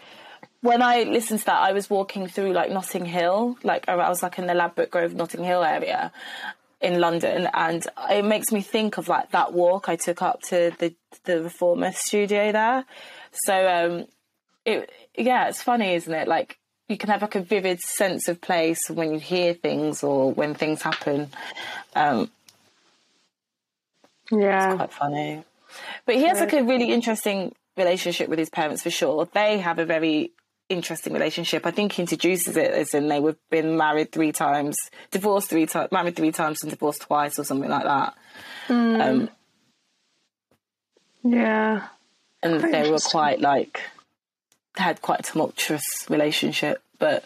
[0.62, 4.22] when I listened to that, I was walking through like Notting Hill, like I was
[4.22, 6.12] like in the Ladbroke Grove, Notting Hill area
[6.80, 10.72] in London, and it makes me think of like that walk I took up to
[10.78, 10.94] the
[11.24, 12.86] the Reformer studio there.
[13.32, 14.06] So um,
[14.64, 16.28] it yeah, it's funny, isn't it?
[16.28, 20.32] Like you can have like a vivid sense of place when you hear things or
[20.32, 21.30] when things happen.
[21.96, 22.30] Um,
[24.32, 25.44] yeah, quite funny.
[26.06, 29.28] But he has like a really interesting relationship with his parents for sure.
[29.34, 30.32] They have a very
[30.72, 31.66] interesting relationship.
[31.66, 34.78] I think he introduces it as in they were been married three times,
[35.12, 38.14] divorced three times, married three times and divorced twice or something like that.
[38.70, 39.30] Um,
[41.24, 41.88] yeah.
[42.42, 43.82] and Quite they were quite like
[44.76, 47.26] had quite a tumultuous relationship, but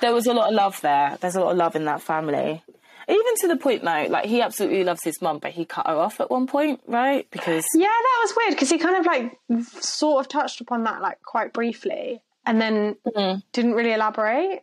[0.00, 1.16] there was a lot of love there.
[1.20, 2.62] There's a lot of love in that family.
[3.10, 5.96] Even to the point though, like he absolutely loves his mum, but he cut her
[5.96, 7.26] off at one point, right?
[7.30, 9.38] Because Yeah, that was weird because he kind of like
[9.80, 13.42] sort of touched upon that like quite briefly and then Mm.
[13.52, 14.62] didn't really elaborate,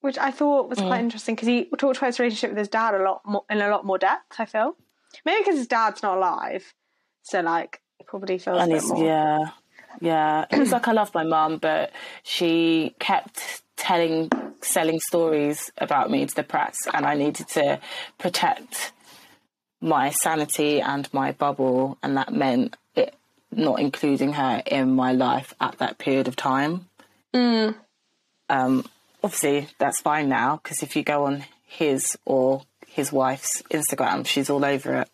[0.00, 2.94] which I thought was quite interesting because he talked about his relationship with his dad
[2.94, 4.34] a lot more in a lot more depth.
[4.38, 4.74] I feel
[5.24, 6.64] maybe because his dad's not alive,
[7.22, 9.04] so like he probably feels And a bit more.
[9.04, 9.38] yeah,
[10.00, 10.46] yeah.
[10.50, 16.24] It was like I love my mum, but she kept telling, selling stories about me
[16.26, 17.78] to the press, and I needed to
[18.18, 18.92] protect
[19.80, 23.14] my sanity and my bubble, and that meant it
[23.52, 26.87] not including her in my life at that period of time.
[28.48, 28.84] Um,
[29.22, 34.50] obviously, that's fine now because if you go on his or his wife's Instagram, she's
[34.50, 35.08] all over it.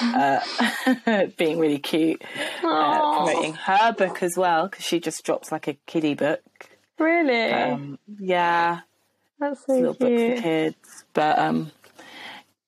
[0.00, 2.22] Uh, being really cute,
[2.62, 6.40] uh, promoting her book as well because she just drops like a kiddie book.
[6.98, 8.80] Really, Um, yeah,
[9.38, 11.04] that's so little book for kids.
[11.12, 11.72] But um,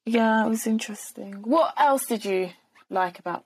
[0.04, 1.34] yeah, it was interesting.
[1.42, 2.50] What else did you
[2.90, 3.44] like about?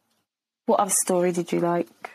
[0.66, 2.10] What other story did you like?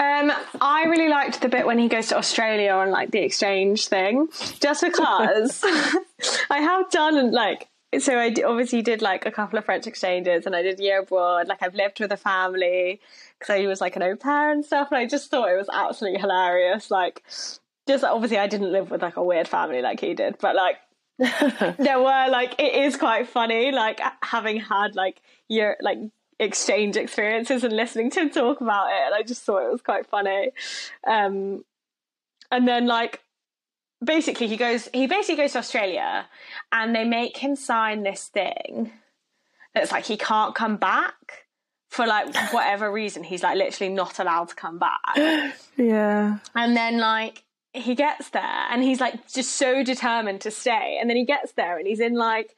[0.00, 0.32] Um,
[0.62, 4.28] I really liked the bit when he goes to Australia on like the exchange thing,
[4.58, 5.62] just because
[6.50, 8.16] I have done like so.
[8.16, 11.48] I obviously did like a couple of French exchanges, and I did year abroad.
[11.48, 13.02] Like I've lived with a family
[13.38, 15.68] because I was like an au pair and stuff, and I just thought it was
[15.70, 16.90] absolutely hilarious.
[16.90, 17.22] Like
[17.86, 20.76] just obviously I didn't live with like a weird family like he did, but like
[21.76, 25.98] there were like it is quite funny like having had like your like
[26.40, 29.82] exchange experiences and listening to him talk about it and I just thought it was
[29.82, 30.50] quite funny.
[31.06, 31.64] Um
[32.50, 33.22] and then like
[34.04, 36.26] basically he goes he basically goes to Australia
[36.72, 38.92] and they make him sign this thing
[39.74, 41.46] that's like he can't come back
[41.88, 45.54] for like whatever reason he's like literally not allowed to come back.
[45.76, 46.38] Yeah.
[46.54, 51.08] And then like he gets there and he's like just so determined to stay and
[51.08, 52.56] then he gets there and he's in like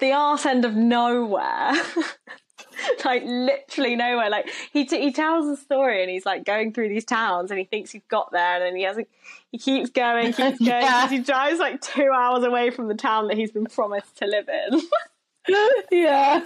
[0.00, 1.72] the arse end of nowhere.
[3.04, 4.30] like literally nowhere.
[4.30, 7.58] Like he t- he tells a story and he's like going through these towns and
[7.58, 9.08] he thinks he's got there and then he hasn't.
[9.50, 10.60] He keeps going, keeps going.
[10.60, 11.08] Yeah.
[11.08, 14.48] He drives like two hours away from the town that he's been promised to live
[14.48, 14.82] in.
[15.90, 16.44] yeah.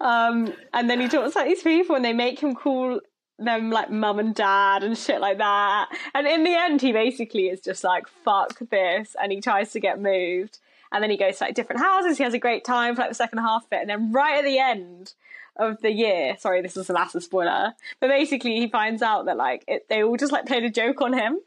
[0.00, 3.00] um, and then he talks like these people and they make him call
[3.38, 5.88] them like mum and dad and shit like that.
[6.14, 9.80] And in the end, he basically is just like fuck this, and he tries to
[9.80, 10.58] get moved.
[10.92, 12.18] And then he goes to like different houses.
[12.18, 14.38] He has a great time for like the second half of it, and then right
[14.38, 15.14] at the end
[15.56, 19.36] of the year, sorry, this is a massive spoiler, but basically he finds out that
[19.36, 21.40] like it, they all just like played a joke on him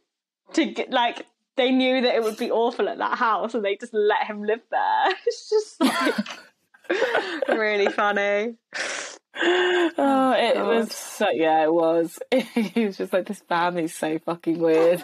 [0.54, 1.26] to get like.
[1.58, 4.44] They knew that it would be awful at that house, and they just let him
[4.44, 5.06] live there.
[5.26, 6.16] It's just like
[7.50, 8.56] really funny.
[9.38, 10.68] Oh, oh, it God.
[10.68, 12.18] was so, yeah, it was.
[12.32, 15.04] He was just like, this family's so fucking weird.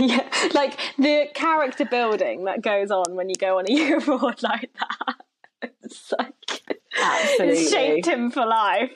[0.00, 4.42] yeah, like the character building that goes on when you go on a year abroad
[4.42, 5.70] like that.
[5.84, 6.62] It's like
[7.00, 7.58] Absolutely.
[7.58, 8.90] it's shaped him for life.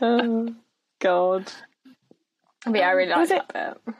[0.00, 0.54] oh,
[1.00, 1.52] God.
[2.64, 3.52] But yeah, I really like that
[3.84, 3.94] bit.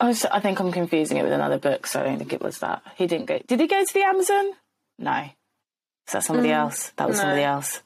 [0.00, 2.42] I, was, I think I'm confusing it with another book, so I don't think it
[2.42, 2.82] was that.
[2.96, 3.38] He didn't go.
[3.46, 4.52] Did he go to the Amazon?
[4.98, 5.28] No.
[6.06, 6.92] Is that somebody mm, else?
[6.96, 7.22] That was no.
[7.22, 7.82] somebody else.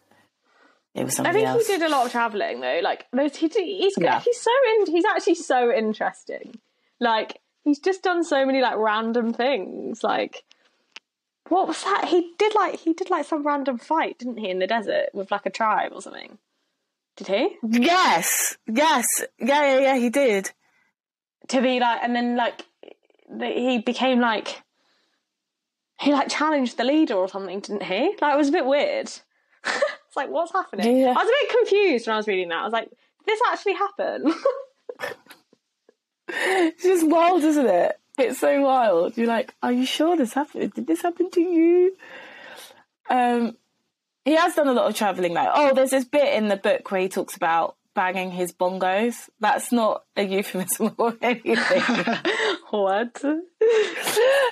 [0.95, 1.45] It was somebody else.
[1.45, 1.67] I think else.
[1.69, 2.81] he did a lot of traveling though.
[2.83, 4.21] Like those, he, he's Yeah.
[4.21, 6.59] he's so in, he's actually so interesting.
[6.99, 10.03] Like he's just done so many like random things.
[10.03, 10.45] Like
[11.49, 12.07] what was that?
[12.09, 15.31] He did like he did like some random fight, didn't he, in the desert with
[15.31, 16.39] like a tribe or something?
[17.17, 17.57] Did he?
[17.63, 19.07] Yes, yes,
[19.39, 19.97] yeah, yeah, yeah.
[19.97, 20.53] He did.
[21.49, 22.65] To be like, and then like
[23.41, 24.63] he became like
[26.01, 28.15] he like challenged the leader or something, didn't he?
[28.21, 29.07] Like it was a bit weird.
[29.65, 30.99] it's like what's happening?
[30.99, 31.11] Yeah.
[31.11, 32.61] I was a bit confused when I was reading that.
[32.61, 34.33] I was like, did this actually happened.
[36.31, 37.99] It's just wild, isn't it?
[38.19, 39.17] It's so wild.
[39.17, 40.75] You're like, are you sure this happened?
[40.75, 41.97] Did this happen to you?
[43.09, 43.57] Um,
[44.25, 45.51] he has done a lot of traveling though.
[45.53, 49.29] Oh, there's this bit in the book where he talks about banging his bongos.
[49.41, 51.83] That's not a euphemism or anything.
[52.71, 53.25] what?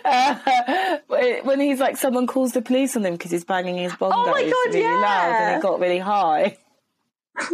[0.04, 0.98] Uh,
[1.44, 4.30] when he's like, someone calls the police on him because he's banging his bongos Oh
[4.32, 5.56] my God, really loud and yeah.
[5.56, 6.56] he got really high.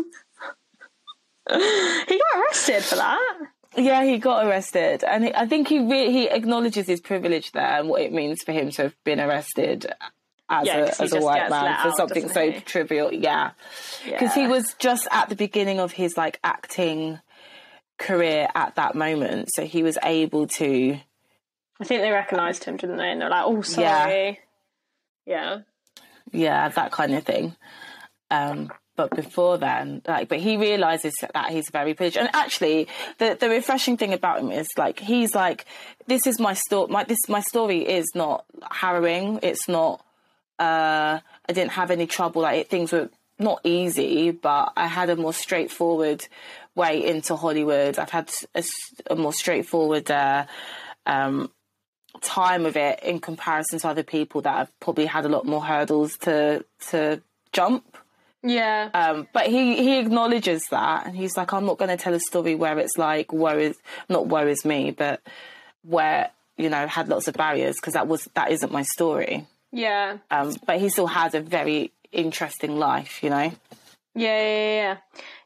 [1.48, 3.38] He got arrested for that.
[3.76, 7.80] Yeah, he got arrested, and he, I think he re- he acknowledges his privilege there
[7.80, 9.92] and what it means for him to have been arrested
[10.52, 12.60] as Yeah, a as a white man let for out, something so he?
[12.60, 13.12] trivial.
[13.12, 13.52] Yeah,
[14.04, 17.18] because he was just at the beginning of his like acting
[17.98, 20.98] career at that moment, so he was able to.
[21.80, 23.10] I think they recognised him, didn't they?
[23.10, 24.38] And they're like, "Oh, sorry."
[25.26, 25.60] Yeah.
[26.32, 27.56] yeah, that kind of thing.
[28.30, 32.18] Um, but before then, like, but he realizes that he's very privileged.
[32.18, 32.88] And actually,
[33.18, 35.64] the the refreshing thing about him is like he's like,
[36.06, 36.92] this is my story.
[36.92, 39.40] My this my story is not harrowing.
[39.42, 40.04] It's not.
[40.62, 42.42] Uh, I didn't have any trouble.
[42.42, 46.26] Like things were not easy, but I had a more straightforward
[46.74, 47.98] way into Hollywood.
[47.98, 48.32] I've had
[49.10, 50.10] a more straightforward.
[50.10, 50.46] Uh,
[51.04, 51.50] um,
[52.20, 55.62] time of it in comparison to other people that have probably had a lot more
[55.62, 57.20] hurdles to to
[57.52, 57.96] jump.
[58.42, 58.90] Yeah.
[58.92, 62.20] Um, but he he acknowledges that, and he's like, I'm not going to tell a
[62.20, 63.76] story where it's like woe is
[64.08, 65.20] not woe is me, but
[65.82, 69.46] where you know had lots of barriers because that was that isn't my story.
[69.72, 70.18] Yeah.
[70.30, 73.52] Um, but he still has a very interesting life, you know.
[74.14, 74.96] Yeah, yeah, yeah,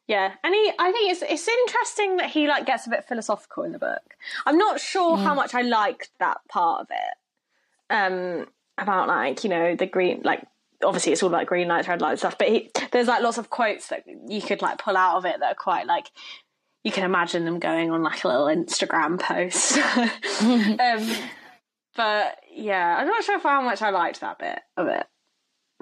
[0.08, 0.32] yeah.
[0.42, 3.72] And he, I think it's it's interesting that he like gets a bit philosophical in
[3.72, 4.16] the book.
[4.44, 7.94] I'm not sure how much I liked that part of it.
[7.94, 8.46] Um,
[8.78, 10.44] about like you know the green, like
[10.82, 12.36] obviously it's all like green lights, red lights stuff.
[12.36, 15.38] But he, there's like lots of quotes that you could like pull out of it
[15.38, 16.10] that are quite like
[16.82, 19.76] you can imagine them going on like a little Instagram post.
[20.80, 21.30] um,
[21.96, 25.06] but yeah, I'm not sure how much I liked that bit of it.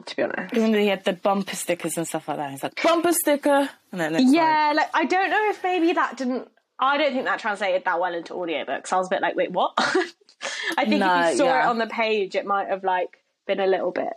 [0.07, 0.53] To be honest.
[0.55, 2.51] Remember he had the bumper stickers and stuff like that.
[2.51, 5.93] He's like bumper sticker, and then it's like, Yeah, like I don't know if maybe
[5.93, 6.49] that didn't.
[6.79, 8.93] I don't think that translated that well into audiobooks.
[8.93, 9.73] I was a bit like, wait, what?
[10.77, 11.63] I think No, if you saw yeah.
[11.65, 14.13] it on the page, it might have like been a little bit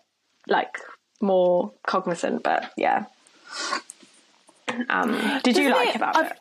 [0.47, 0.79] like
[1.21, 2.41] more cognizant.
[2.43, 3.05] But yeah,
[4.89, 5.11] Um,
[5.43, 6.37] did you Doesn't like it- about I've- it?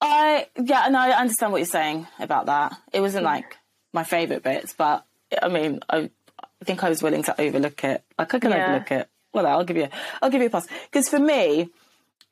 [0.00, 2.72] I yeah, no, I understand what you're saying about that.
[2.92, 3.56] It wasn't like
[3.92, 5.04] my favourite bits, but
[5.42, 8.02] I mean, I, I think I was willing to overlook it.
[8.18, 8.58] Like I can Yeah.
[8.66, 9.08] overlook it.
[9.32, 9.88] Well, I'll give you,
[10.22, 11.70] I'll give you a pass because for me,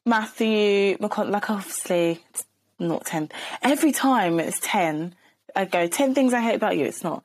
[0.04, 2.44] Matthew McConaughey, like obviously it's
[2.78, 3.28] not ten.
[3.62, 5.14] Every time it's ten,
[5.54, 6.84] I go ten things I hate about you.
[6.84, 7.22] It's not.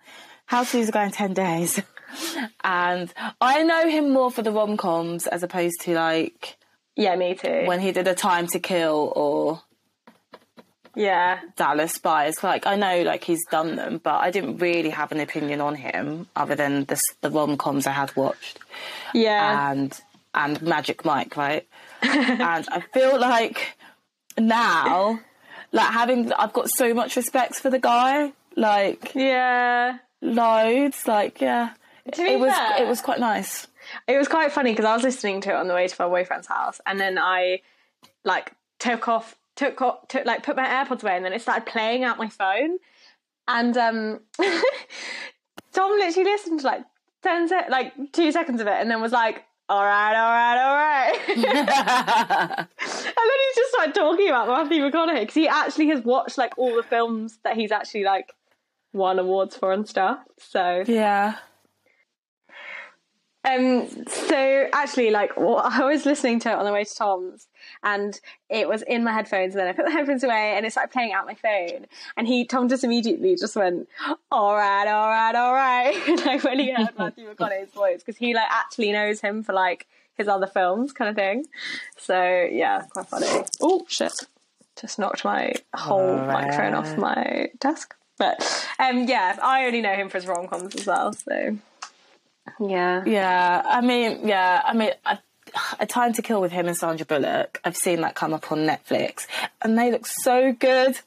[0.48, 1.80] How to lose a guy in ten days,
[2.64, 6.58] and I know him more for the rom coms as opposed to like
[6.96, 7.64] Yeah, me too.
[7.66, 9.62] when he did a Time to Kill or
[10.96, 12.44] yeah, Dallas Buyers.
[12.44, 15.76] Like I know, like he's done them, but I didn't really have an opinion on
[15.76, 18.60] him other than the the rom coms I had watched
[19.14, 20.00] yeah, and
[20.34, 21.68] and Magic Mike, right?
[22.02, 23.78] and I feel like
[24.38, 25.20] now,
[25.72, 29.98] like having, I've got so much respect for the guy, like yeah.
[30.22, 31.74] loads, like yeah.
[32.16, 33.68] Be it was fair- it was quite nice.
[34.08, 36.08] It was quite funny because I was listening to it on the way to my
[36.08, 37.62] boyfriend's house, and then I
[38.24, 39.78] like took off, took
[40.10, 42.78] took like put my AirPods away, and then it started playing out my phone,
[43.48, 44.20] and um,
[45.74, 46.84] Tom literally listened to like
[47.24, 50.64] ten sec, like two seconds of it, and then was like, "All right, all right,
[50.64, 56.04] all right," and then he just started talking about Matthew McConaughey because he actually has
[56.04, 58.34] watched like all the films that he's actually like
[58.94, 60.20] won awards for and stuff.
[60.38, 61.36] So yeah.
[63.44, 63.88] Um.
[64.08, 67.48] So actually, like, well, I was listening to it on the way to Tom's,
[67.84, 69.54] and it was in my headphones.
[69.54, 71.88] And then I put the headphones away, and it started playing out my phone.
[72.18, 73.88] And he, Tom, just immediately just went,
[74.32, 78.34] "All right, all right, all right," like when he heard Matthew McConaughey's voice, because he
[78.34, 81.46] like actually knows him for like his other films, kind of thing.
[81.98, 83.28] So yeah, quite funny.
[83.62, 84.14] Oh shit!
[84.80, 86.48] Just knocked my whole right.
[86.48, 87.96] microphone off my desk.
[88.18, 91.14] But um, yeah, I only know him for his rom coms as well.
[91.14, 91.58] So
[92.60, 93.04] yeah.
[93.06, 95.20] Yeah, I mean, yeah, I mean, I,
[95.80, 97.60] a Time to Kill with him and Sandra Bullock.
[97.64, 99.28] I've seen that come up on Netflix,
[99.62, 101.00] and they look so good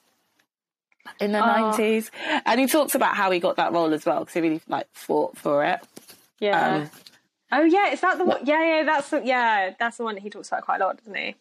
[1.20, 1.46] in the Oh.
[1.70, 2.10] nineties.
[2.46, 4.86] And he talks about how he got that role as well because he really like
[4.92, 5.80] fought for it.
[6.40, 6.74] Yeah.
[6.76, 6.90] Um,
[7.52, 8.40] oh yeah, is that the one?
[8.44, 10.96] Yeah, yeah, that's the, yeah, that's the one that he talks about quite a lot,
[10.98, 11.34] doesn't he?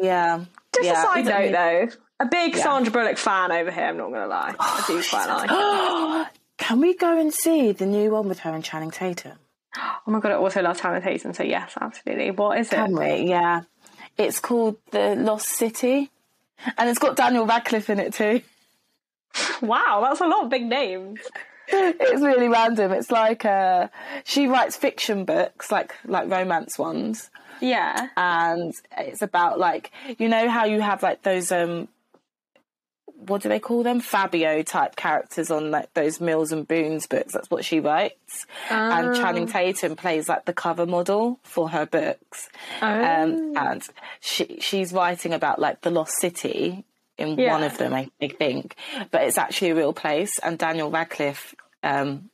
[0.00, 1.02] Yeah, Just yeah.
[1.02, 1.88] a side note mean- though,
[2.20, 2.62] a big Yeah.
[2.62, 3.84] Sandra Bullock fan over here.
[3.86, 6.28] I'm not gonna lie, I do quite like.
[6.58, 9.32] Can we go and see the new one with her and Channing Tatum?
[9.76, 11.32] Oh my god, I also love Channing Tatum.
[11.32, 12.30] So yes, absolutely.
[12.30, 12.76] What is it?
[12.76, 13.28] Can we?
[13.28, 13.62] Yeah,
[14.18, 16.10] it's called The Lost City,
[16.76, 18.42] and it's got Daniel Radcliffe in it too.
[19.62, 21.20] Wow, that's a lot of big names.
[21.68, 22.92] it's really random.
[22.92, 23.88] It's like uh,
[24.24, 27.30] she writes fiction books, like like romance ones,
[27.60, 28.08] Yeah.
[28.16, 31.88] and it's about like you know how you have like those um
[33.26, 37.32] what do they call them Fabio type characters on like those Mills and Boons books.
[37.32, 42.48] That's what she writes, and Channing Tatum plays like the cover model for her books.
[42.80, 43.82] Um, and
[44.20, 46.84] she she's writing about like the lost city
[47.18, 47.52] in Yeah.
[47.52, 48.74] one of them, I, I think,
[49.10, 50.38] but it's actually a real place.
[50.38, 52.30] And Daniel Radcliffe um,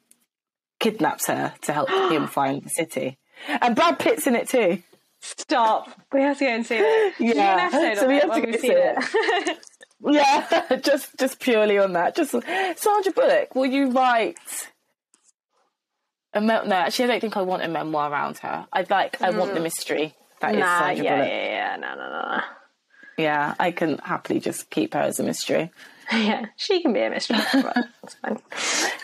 [0.81, 4.83] kidnaps her to help him find the city, and Brad Pitt's in it too.
[5.21, 5.91] Stop.
[6.13, 7.15] We have to go and see it.
[7.19, 8.97] Yeah, so we have to go see it.
[8.99, 9.59] it.
[10.01, 12.15] Yeah, just just purely on that.
[12.15, 14.39] Just Sandra Bullock, will you write?
[16.35, 18.67] A me- no, actually, I don't think I want a memoir around her.
[18.73, 19.65] I'd like, I want the hmm.
[19.65, 21.29] mystery that is nah, Sandra yeah, Bullock.
[21.29, 21.77] yeah, yeah.
[21.77, 22.41] No, no, no, no.
[23.17, 25.71] Yeah, I can happily just keep her as a mystery.
[26.13, 28.39] Yeah, she can be a mistress, but it's fine.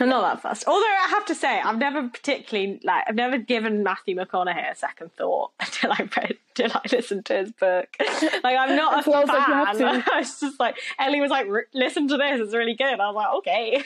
[0.01, 0.65] I'm not that fussed.
[0.67, 4.75] Although I have to say, I've never particularly like I've never given Matthew McConaughey a
[4.75, 7.89] second thought until I read until I listened to his book.
[8.01, 9.77] Like I'm not a like fan.
[9.77, 10.05] to.
[10.13, 12.99] I was just like Ellie was like, listen to this, it's really good.
[12.99, 13.83] I was like, okay.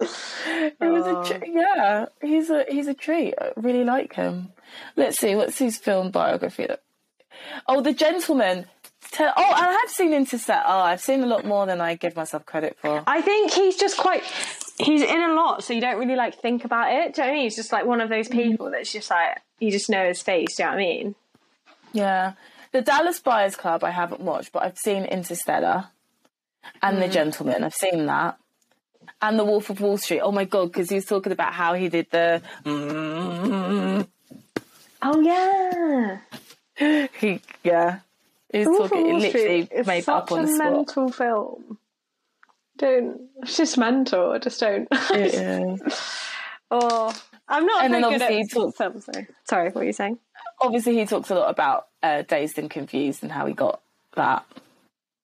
[0.00, 1.24] It was a oh.
[1.24, 2.06] tr- yeah.
[2.20, 3.34] He's a he's a treat.
[3.40, 4.52] I really like him.
[4.96, 6.66] Let's see what's his film biography.
[6.66, 6.82] That
[7.66, 8.66] oh, The Gentlemen.
[9.10, 10.62] Tell, oh, I have seen Interstellar.
[10.66, 13.02] Oh, I've seen a lot more than I give myself credit for.
[13.06, 14.22] I think he's just quite.
[14.78, 17.14] He's in a lot, so you don't really like think about it.
[17.14, 17.42] Do you know what I mean?
[17.44, 18.72] He's just like one of those people mm.
[18.72, 20.56] that's just like you just know his face.
[20.56, 21.14] Do you know what I mean?
[21.92, 22.32] Yeah.
[22.72, 25.86] The Dallas Buyers Club I haven't watched, but I've seen Interstellar
[26.82, 27.12] and The mm.
[27.12, 27.64] Gentlemen.
[27.64, 28.38] I've seen that.
[29.22, 30.20] And The Wolf of Wall Street.
[30.20, 32.42] Oh my god, because he was talking about how he did the
[35.00, 36.18] Oh yeah.
[37.18, 38.00] he yeah.
[38.54, 40.72] Was Wolf talking Wall literally is made such up on a the spot.
[40.72, 41.78] mental film.
[42.76, 43.20] Don't.
[43.42, 44.38] It's just mental.
[44.38, 44.88] Just don't.
[45.10, 45.82] It is.
[46.70, 47.14] oh,
[47.48, 49.06] I'm not And then obviously he talks- films.
[49.06, 49.26] Though.
[49.44, 50.18] Sorry, what are you saying?
[50.60, 53.80] Obviously he talks a lot about uh, Dazed and Confused and how he got
[54.14, 54.44] that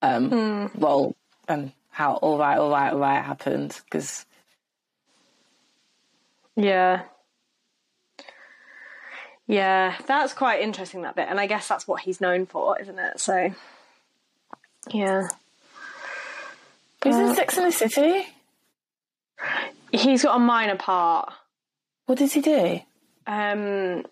[0.02, 0.66] um, Hmm.
[0.80, 1.16] role
[1.48, 4.26] and how all right, all right, all right happened because
[6.56, 7.02] Yeah.
[9.46, 12.98] Yeah, that's quite interesting that bit, and I guess that's what he's known for, isn't
[12.98, 13.20] it?
[13.20, 13.54] So,
[14.90, 15.28] yeah,
[17.04, 18.26] He's in Sex and the City.
[19.92, 21.34] he's got a minor part.
[22.06, 22.80] What does he do?
[23.26, 24.06] Um,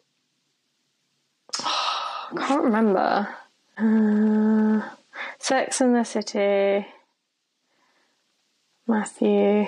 [1.64, 3.35] I can't remember.
[3.78, 4.83] Uh,
[5.39, 6.87] Sex and the City.
[8.87, 9.66] Matthew.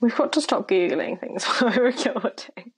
[0.00, 2.72] We've got to stop googling things while we're recording.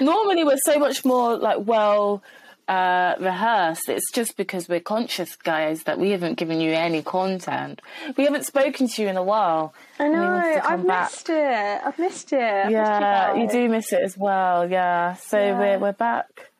[0.00, 2.22] Normally, we're so much more like well
[2.68, 3.88] uh, rehearsed.
[3.88, 7.80] It's just because we're conscious, guys, that we haven't given you any content.
[8.16, 9.72] We haven't spoken to you in a while.
[9.98, 10.60] I know.
[10.62, 11.10] I've back.
[11.10, 11.80] missed it.
[11.84, 12.40] I've missed it.
[12.40, 14.70] I've missed Yeah, you do miss it as well.
[14.70, 15.58] Yeah, so Yeah.
[15.58, 16.50] we're we're back.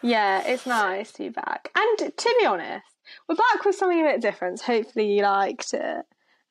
[0.00, 1.70] Yeah, it's nice to be back.
[1.74, 2.84] And to be honest,
[3.28, 4.60] we're back with something a bit different.
[4.60, 6.04] Hopefully you liked it.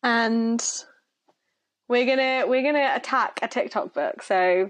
[0.03, 0.61] And
[1.87, 4.69] we're gonna we're gonna attack a TikTok book, so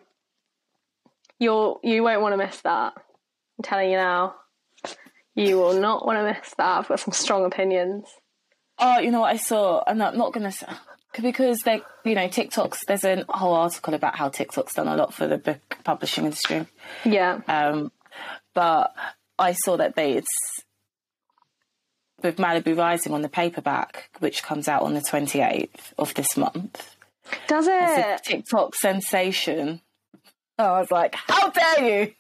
[1.40, 2.94] you'll you won't want to miss that.
[2.96, 4.36] I'm telling you now.
[5.36, 6.80] You will not want to miss that.
[6.80, 8.08] I've got some strong opinions.
[8.80, 9.84] Oh, you know what I saw?
[9.86, 10.68] And I'm not, not gonna say
[11.22, 12.86] because they, you know, TikToks.
[12.88, 16.66] There's a whole article about how TikTok's done a lot for the book publishing industry.
[17.06, 17.42] Yeah.
[17.48, 17.92] Um,
[18.54, 18.94] but
[19.40, 20.28] I saw that they it's
[22.24, 26.96] with Malibu Rising on the paperback, which comes out on the 28th of this month.
[27.48, 28.24] Does It's a it?
[28.24, 29.82] TikTok sensation.
[30.60, 32.14] Oh, I was like, how dare you?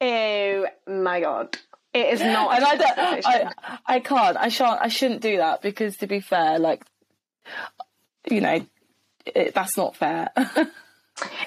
[0.00, 1.56] Oh my god.
[1.92, 2.54] It is not.
[2.54, 3.26] and I don't.
[3.26, 6.84] I, I can't, I shan't, I shouldn't do that because to be fair, like,
[8.30, 8.66] you know,
[9.24, 10.30] it, that's not fair.
[10.36, 10.70] it's You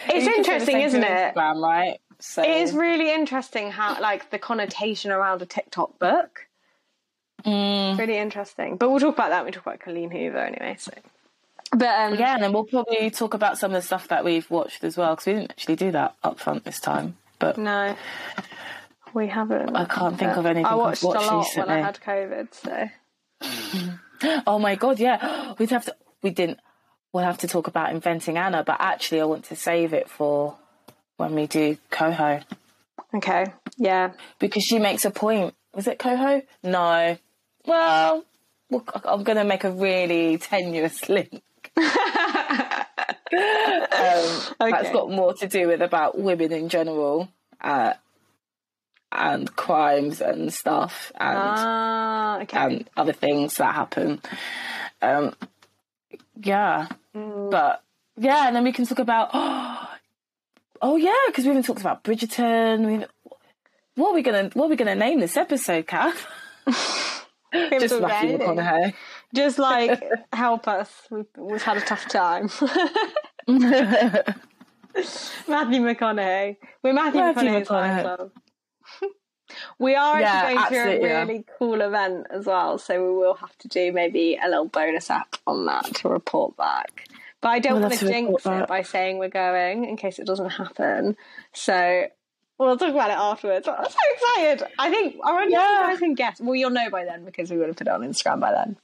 [0.09, 1.35] can say the interesting, isn't it?
[1.35, 1.99] Instagram, right?
[2.19, 6.47] So It is really interesting how, like, the connotation around a TikTok book.
[7.45, 7.97] Mm.
[7.97, 8.75] Really interesting.
[8.77, 10.75] But we'll talk about that when we talk about Colleen Hoover anyway.
[10.79, 10.91] So,
[11.72, 14.49] but um, Yeah, and then we'll probably talk about some of the stuff that we've
[14.49, 17.17] watched as well because we didn't actually do that up front this time.
[17.39, 17.95] But no,
[19.13, 19.76] we haven't.
[19.76, 21.70] I can't think of anything I watched, watched a lot recently.
[21.70, 22.53] when I had COVID.
[24.22, 25.95] So oh my god, yeah, we'd have to.
[26.22, 26.59] We didn't.
[27.13, 30.57] We'll have to talk about inventing Anna, but actually, I want to save it for
[31.17, 32.41] when we do Coho
[33.13, 33.45] okay,
[33.78, 35.53] yeah, because she makes a point.
[35.74, 36.41] Was it Coho?
[36.63, 37.17] No.
[37.65, 38.26] Well,
[38.70, 41.41] well I'm going to make a really tenuous link.
[41.78, 41.86] Um,
[43.32, 44.93] That's Okay.
[44.93, 47.30] got more to do with about women in general
[47.62, 47.93] uh,
[49.12, 52.57] and crimes and stuff and ah, okay.
[52.57, 54.22] and other things that happen.
[55.01, 55.34] Um,
[56.41, 57.49] yeah, Mm.
[57.49, 57.84] but
[58.18, 59.30] yeah, and then we can talk about.
[59.34, 59.89] Oh
[60.82, 62.86] oh yeah, because we haven't talked about Bridgerton.
[62.86, 63.05] We
[63.95, 66.28] what are we gonna what are we gonna name this episode, Kath?
[67.53, 68.38] Just Matthew.
[68.38, 68.93] McConaughey.
[69.36, 70.01] Just like
[70.34, 70.91] help us.
[71.11, 72.49] We've, we've had a tough time.
[73.47, 74.34] Matthew
[75.82, 76.57] McConaughey.
[76.84, 78.01] We're Matthew, Matthew McConaughey's McConaughey.
[78.01, 78.32] club.
[79.80, 81.21] we are Yeah, going to a yeah.
[81.21, 85.09] really cool event as well, so we will have to do maybe a little bonus
[85.09, 87.07] app on that to report back.
[87.41, 90.27] But I don't We'll want to jinx it by saying we're going in case it
[90.27, 91.15] doesn't happen.
[91.53, 92.05] So
[92.57, 93.65] we'll talk about it afterwards.
[93.67, 94.67] I'm so excited.
[94.77, 95.82] I think I wonder if Yeah.
[95.84, 96.41] you guys can guess.
[96.41, 98.75] Well, you'll know by then because we would have put it on Instagram by then.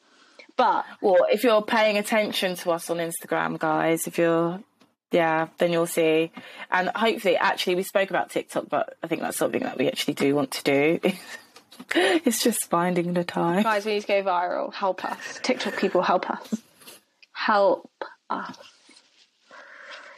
[0.58, 4.60] But Well, if you're paying attention to us on Instagram, guys, if you're,
[5.12, 6.32] yeah, then you'll see.
[6.72, 10.14] And hopefully, actually, we spoke about TikTok, but I think that's something that we actually
[10.14, 11.12] do want to do.
[11.96, 13.64] it's just finding the time.
[13.64, 14.74] Guys, we need to go viral.
[14.74, 15.40] Help us.
[15.44, 16.62] TikTok people, help us.
[17.34, 17.92] Help
[18.30, 18.58] us.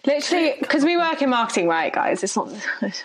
[0.06, 2.24] Literally, because we work in marketing, right, guys?
[2.24, 2.50] It's not.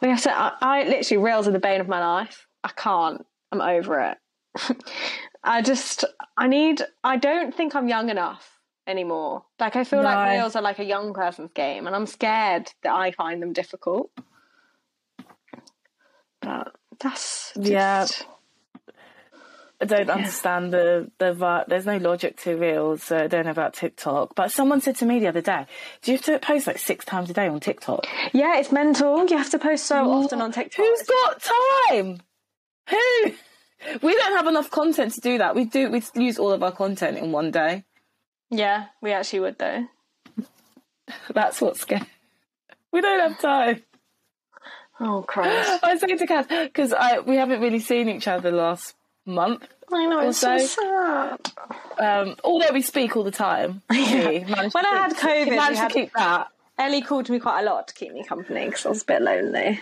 [0.00, 0.32] We have to.
[0.32, 2.46] I, I literally reels are the bane of my life.
[2.62, 3.26] I can't.
[3.50, 4.18] I'm over it.
[5.42, 6.04] I just.
[6.36, 6.82] I need.
[7.02, 9.44] I don't think I'm young enough anymore.
[9.60, 10.32] Like I feel like No.
[10.34, 14.10] reels are like a young person's game, and I'm scared that I find them difficult.
[16.40, 18.06] But that's just, Yeah.
[19.80, 23.02] I don't understand the the there's no logic to reels.
[23.02, 24.34] So I don't know about TikTok.
[24.34, 25.66] But someone said to me the other day,
[26.02, 29.26] "Do you have to post like six times a day on TikTok?" Yeah, it's mental.
[29.26, 30.84] You have to post so often on TikTok.
[30.84, 31.42] Who's got
[31.90, 32.20] time?
[32.90, 33.32] Who?
[34.02, 35.54] We don't have enough content to do that.
[35.54, 35.90] We do.
[35.90, 37.84] We use all of our content in one day.
[38.50, 39.86] Yeah, we actually would though.
[41.34, 42.02] That's what's scary.
[42.92, 43.82] We don't have time.
[45.00, 45.80] Oh Christ!
[45.84, 48.94] I say to Kath because I we haven't really seen each other last
[49.26, 49.66] month.
[49.92, 51.50] I know it's so Also- sad.
[51.98, 53.82] Um, although we speak all the time.
[53.90, 56.48] Managed When I had COVID, we we managed had- to keep that.
[56.78, 59.22] Ellie called me quite a lot to keep me company because I was a bit
[59.22, 59.80] lonely.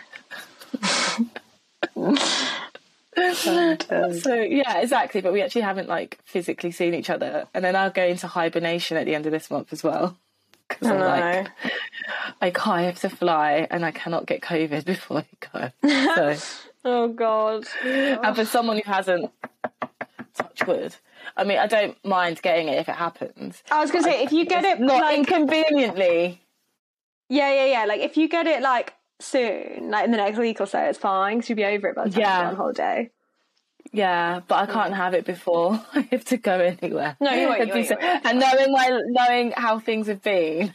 [4.23, 5.21] So yeah, exactly.
[5.21, 8.97] But we actually haven't like physically seen each other, and then I'll go into hibernation
[8.97, 10.17] at the end of this month as well.
[10.69, 11.71] Because I I'm like, oh.
[12.41, 15.89] I can't I have to fly and I cannot get COVID before I go.
[16.15, 16.37] So
[16.85, 17.65] Oh god.
[17.85, 19.31] and for someone who hasn't
[20.35, 20.97] touch wood.
[21.37, 23.63] I mean, I don't mind getting it if it happens.
[23.71, 26.41] I was gonna say if you get it Not like inconveniently.
[27.29, 30.61] yeah yeah yeah like if you get it like soon like in the next week
[30.61, 32.39] or so it's fine because you'll be over it by the time Yeah.
[32.41, 33.11] you're on holiday.
[33.95, 37.17] Yeah, but I can't have it before I have to go anywhere.
[37.21, 38.27] No, you won't, you won't, you won't.
[38.27, 40.75] And knowing my knowing how things have been,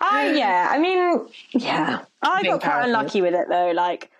[0.00, 3.70] I yeah, I mean yeah, I Being got quite unlucky with it though.
[3.72, 4.10] Like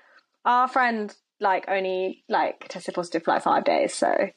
[0.44, 4.30] our friend like only like tested positive for like five days, so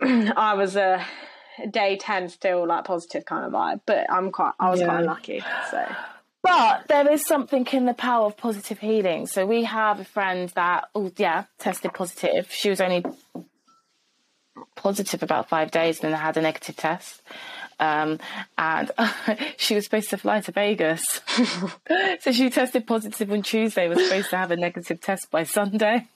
[0.02, 1.04] I was a
[1.70, 3.80] day ten still like positive kind of vibe.
[3.86, 4.86] But I'm quite I was Yeah.
[4.86, 5.42] quite unlucky.
[5.70, 5.84] So
[6.42, 9.26] But there is something in the power of positive healing.
[9.26, 12.50] So we have a friend that, oh yeah, tested positive.
[12.50, 13.04] She was only
[14.74, 17.22] positive about five days and then had a negative test.
[17.78, 18.18] Um,
[18.58, 18.90] and
[19.56, 21.04] she was supposed to fly to Vegas.
[22.20, 26.08] so she tested positive on Tuesday, was supposed to have a negative test by Sunday.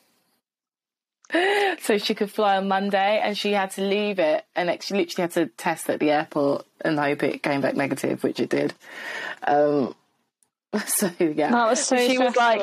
[1.80, 5.22] So she could fly on Monday and she had to leave it and she literally
[5.22, 8.74] had to test at the airport and hope it came back negative, which it did.
[9.42, 9.94] Um,
[10.86, 12.60] so yeah, that was so she was like,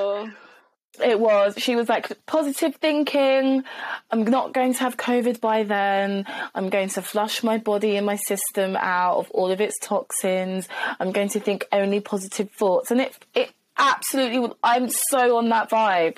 [1.01, 1.56] it was.
[1.58, 3.64] She was like positive thinking.
[4.12, 6.26] I'm not going to have COVID by then.
[6.54, 10.68] I'm going to flush my body and my system out of all of its toxins.
[10.99, 14.54] I'm going to think only positive thoughts, and it it absolutely.
[14.64, 16.18] I'm so on that vibe.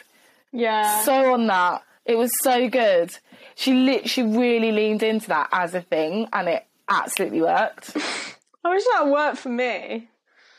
[0.52, 1.04] yeah.
[1.04, 1.84] So on that.
[2.06, 3.18] It was so good.
[3.56, 4.10] She lit.
[4.10, 7.96] She really leaned into that as a thing, and it absolutely worked.
[8.64, 10.10] I wish that worked for me.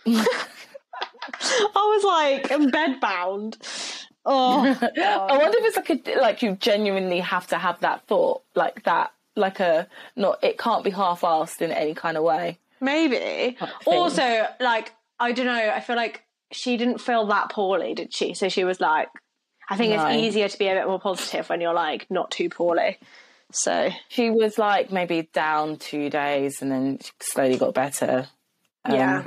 [1.32, 3.56] I was like bed bound.
[4.24, 8.42] Oh, I wonder if it's like a like you genuinely have to have that thought
[8.54, 9.86] like that like a
[10.16, 12.58] not it can't be half-assed in any kind of way.
[12.80, 13.56] maybe.
[13.84, 15.52] Also, like I don't know.
[15.74, 18.34] I feel like she didn't feel that poorly, did she?
[18.34, 19.08] So she was like,
[19.68, 20.06] I think No.
[20.06, 22.98] it's easier to be a bit more positive when you're like not too poorly.
[23.52, 28.26] So She was like maybe down two days and then slowly got better.
[28.84, 29.24] Um, yeah,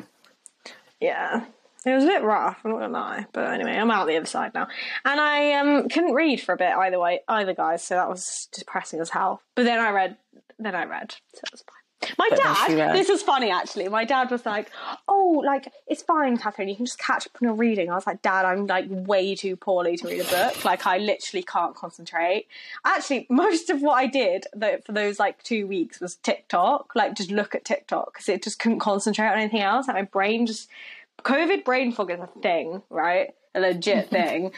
[1.00, 1.46] yeah.
[1.90, 2.60] It was a bit rough.
[2.64, 4.68] I'm not gonna lie, but anyway, I'm out the other side now,
[5.06, 7.84] and I um couldn't read for a bit either way, either guys.
[7.84, 9.42] So that was depressing as hell.
[9.56, 10.18] But then I read,
[10.58, 11.76] then I read, so it was fine.
[12.18, 13.90] My But dad, this is funny actually.
[13.90, 14.72] My dad was like,
[15.10, 16.70] "Oh, like it's fine, Catherine.
[16.70, 19.36] You can just catch up on your reading." I was like, "Dad, I'm like way
[19.36, 20.64] too poorly to read a book.
[20.64, 22.48] Like I literally can't concentrate."
[22.86, 26.96] Actually, most of what I did though, for those like two weeks was TikTok.
[26.96, 29.88] Like just look at TikTok because it just couldn't concentrate on anything else.
[29.88, 30.70] Like my brain just
[31.24, 33.30] COVID brain fog is a thing, right?
[33.56, 34.52] A legit thing.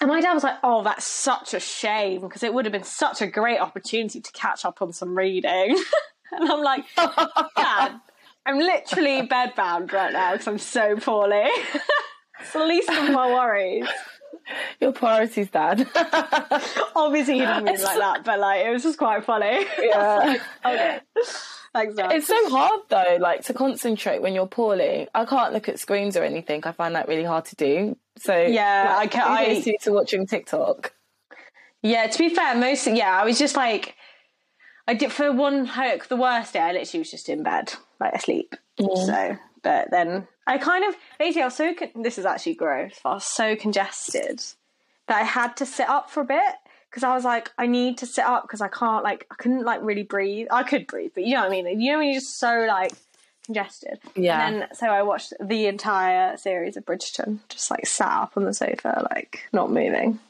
[0.00, 2.84] And my dad was like, "Oh, that's such a shame because it would have been
[2.84, 5.76] such a great opportunity to catch up on some reading."
[6.32, 6.84] and I'm like,
[7.56, 8.00] "Dad,
[8.44, 11.44] I'm literally bedbound right now because I'm so poorly.
[12.40, 13.88] it's the least of my worries."
[14.80, 15.88] Your priorities, Dad.
[16.94, 19.66] Obviously, he didn't mean it like that, but like it was just quite funny.
[19.80, 20.36] yeah.
[20.64, 21.00] okay,
[21.76, 22.12] thanks, Dad.
[22.12, 25.08] It's so hard though, like to concentrate when you're poorly.
[25.14, 26.62] I can't look at screens or anything.
[26.64, 27.96] I find that really hard to do.
[28.18, 30.92] So Yeah, like, I ca- I- kudos to watching TikTok.
[31.82, 33.94] Yeah, to be fair, most yeah, I was just like,
[34.88, 36.60] I did for one like the worst day.
[36.60, 38.54] I literally was just in bed, like asleep.
[38.80, 39.06] Mm.
[39.06, 42.94] So, but then I kind of basically I was so con- this is actually gross.
[43.04, 44.42] I was so congested
[45.08, 46.54] that I had to sit up for a bit
[46.96, 49.64] because I was like, I need to sit up because I can't like I couldn't
[49.64, 50.46] like really breathe.
[50.50, 51.78] I could breathe, but you know what I mean.
[51.78, 52.92] You know when you're just so like
[53.44, 53.98] congested.
[54.14, 54.48] Yeah.
[54.48, 58.44] And then so I watched the entire series of Bridgerton, just like sat up on
[58.44, 60.20] the sofa, like not moving.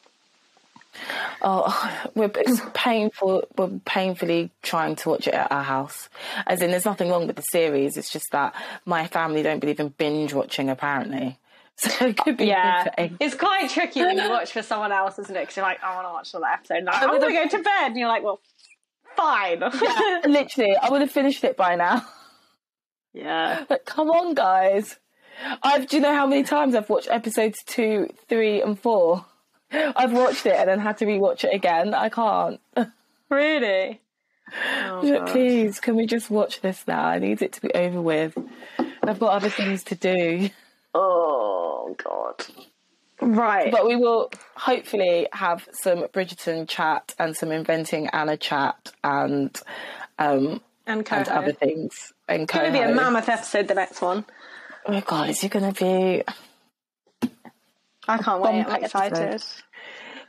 [1.41, 3.45] Oh, we're it's painful.
[3.57, 6.09] We're painfully trying to watch it at our house.
[6.49, 7.97] As in, there's nothing wrong with the series.
[7.97, 10.69] It's just that my family don't believe in binge watching.
[10.69, 11.39] Apparently,
[11.79, 12.87] so it could be Yeah,
[13.21, 15.41] it's quite tricky when you watch for someone else, isn't it?
[15.41, 16.79] Because you're like, I want to watch the episode.
[16.79, 18.41] And like, I going to go to bed, and you're like, well,
[19.15, 19.61] fine.
[20.27, 22.07] Literally, I would have finished it by now.
[23.13, 23.65] yeah.
[23.69, 24.99] But come on, guys.
[25.63, 25.87] I've.
[25.87, 29.27] Do you know how many times I've watched episodes two, three, and four?
[29.71, 31.93] I've watched it and then had to rewatch it again.
[31.93, 32.61] I can't.
[33.29, 34.01] Really?
[34.87, 35.25] Oh.
[35.27, 37.05] Please, can we just watch this now?
[37.05, 38.39] I need it to be over with.
[39.03, 40.51] I've got other things to do.
[40.99, 42.47] Oh God.
[43.21, 43.71] Right.
[43.71, 49.55] But we will hopefully have some Bridgerton chat and some Inventing Anna chat and
[50.19, 52.13] um and and other things.
[52.29, 53.69] And It's going to be a mammoth episode.
[53.69, 54.25] The next one.
[54.87, 56.23] Oh god, is it gonna be
[58.09, 58.51] I can't wait.
[58.61, 59.19] I'm Bomb excited.
[59.19, 59.63] episode.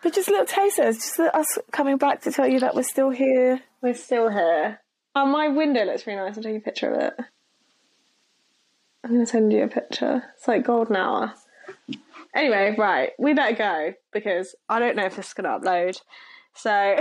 [0.03, 3.61] But just little tasters, just us coming back to tell you that we're still here.
[3.82, 4.80] We're still here.
[5.15, 6.38] Oh, my window looks really nice.
[6.38, 7.13] I'll take a picture of it.
[9.04, 10.24] I'm gonna send you a picture.
[10.36, 11.34] It's like golden hour.
[12.36, 16.00] Anyway, right, we better go because I don't know if this is gonna upload.
[16.56, 16.98] So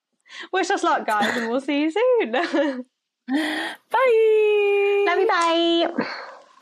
[0.52, 2.32] wish us luck, guys, and we'll see you soon.
[3.28, 3.74] Bye.
[5.06, 5.86] Love you, bye.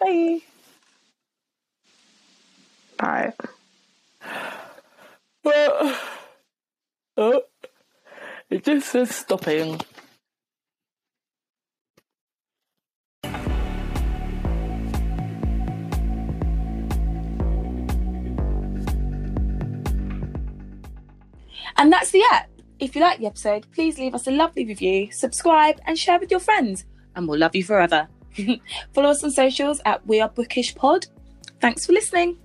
[0.01, 0.41] Bye.
[2.99, 3.33] Bye.
[5.45, 6.01] Well,
[7.17, 7.43] oh,
[8.51, 9.81] it just says stopping.
[21.79, 22.49] And that's the app.
[22.79, 26.31] If you like the episode, please leave us a lovely review, subscribe, and share with
[26.31, 26.85] your friends.
[27.15, 28.09] And we'll love you forever.
[28.93, 31.07] Follow us on socials at We Are Bookish Pod.
[31.61, 32.37] Thanks for listening.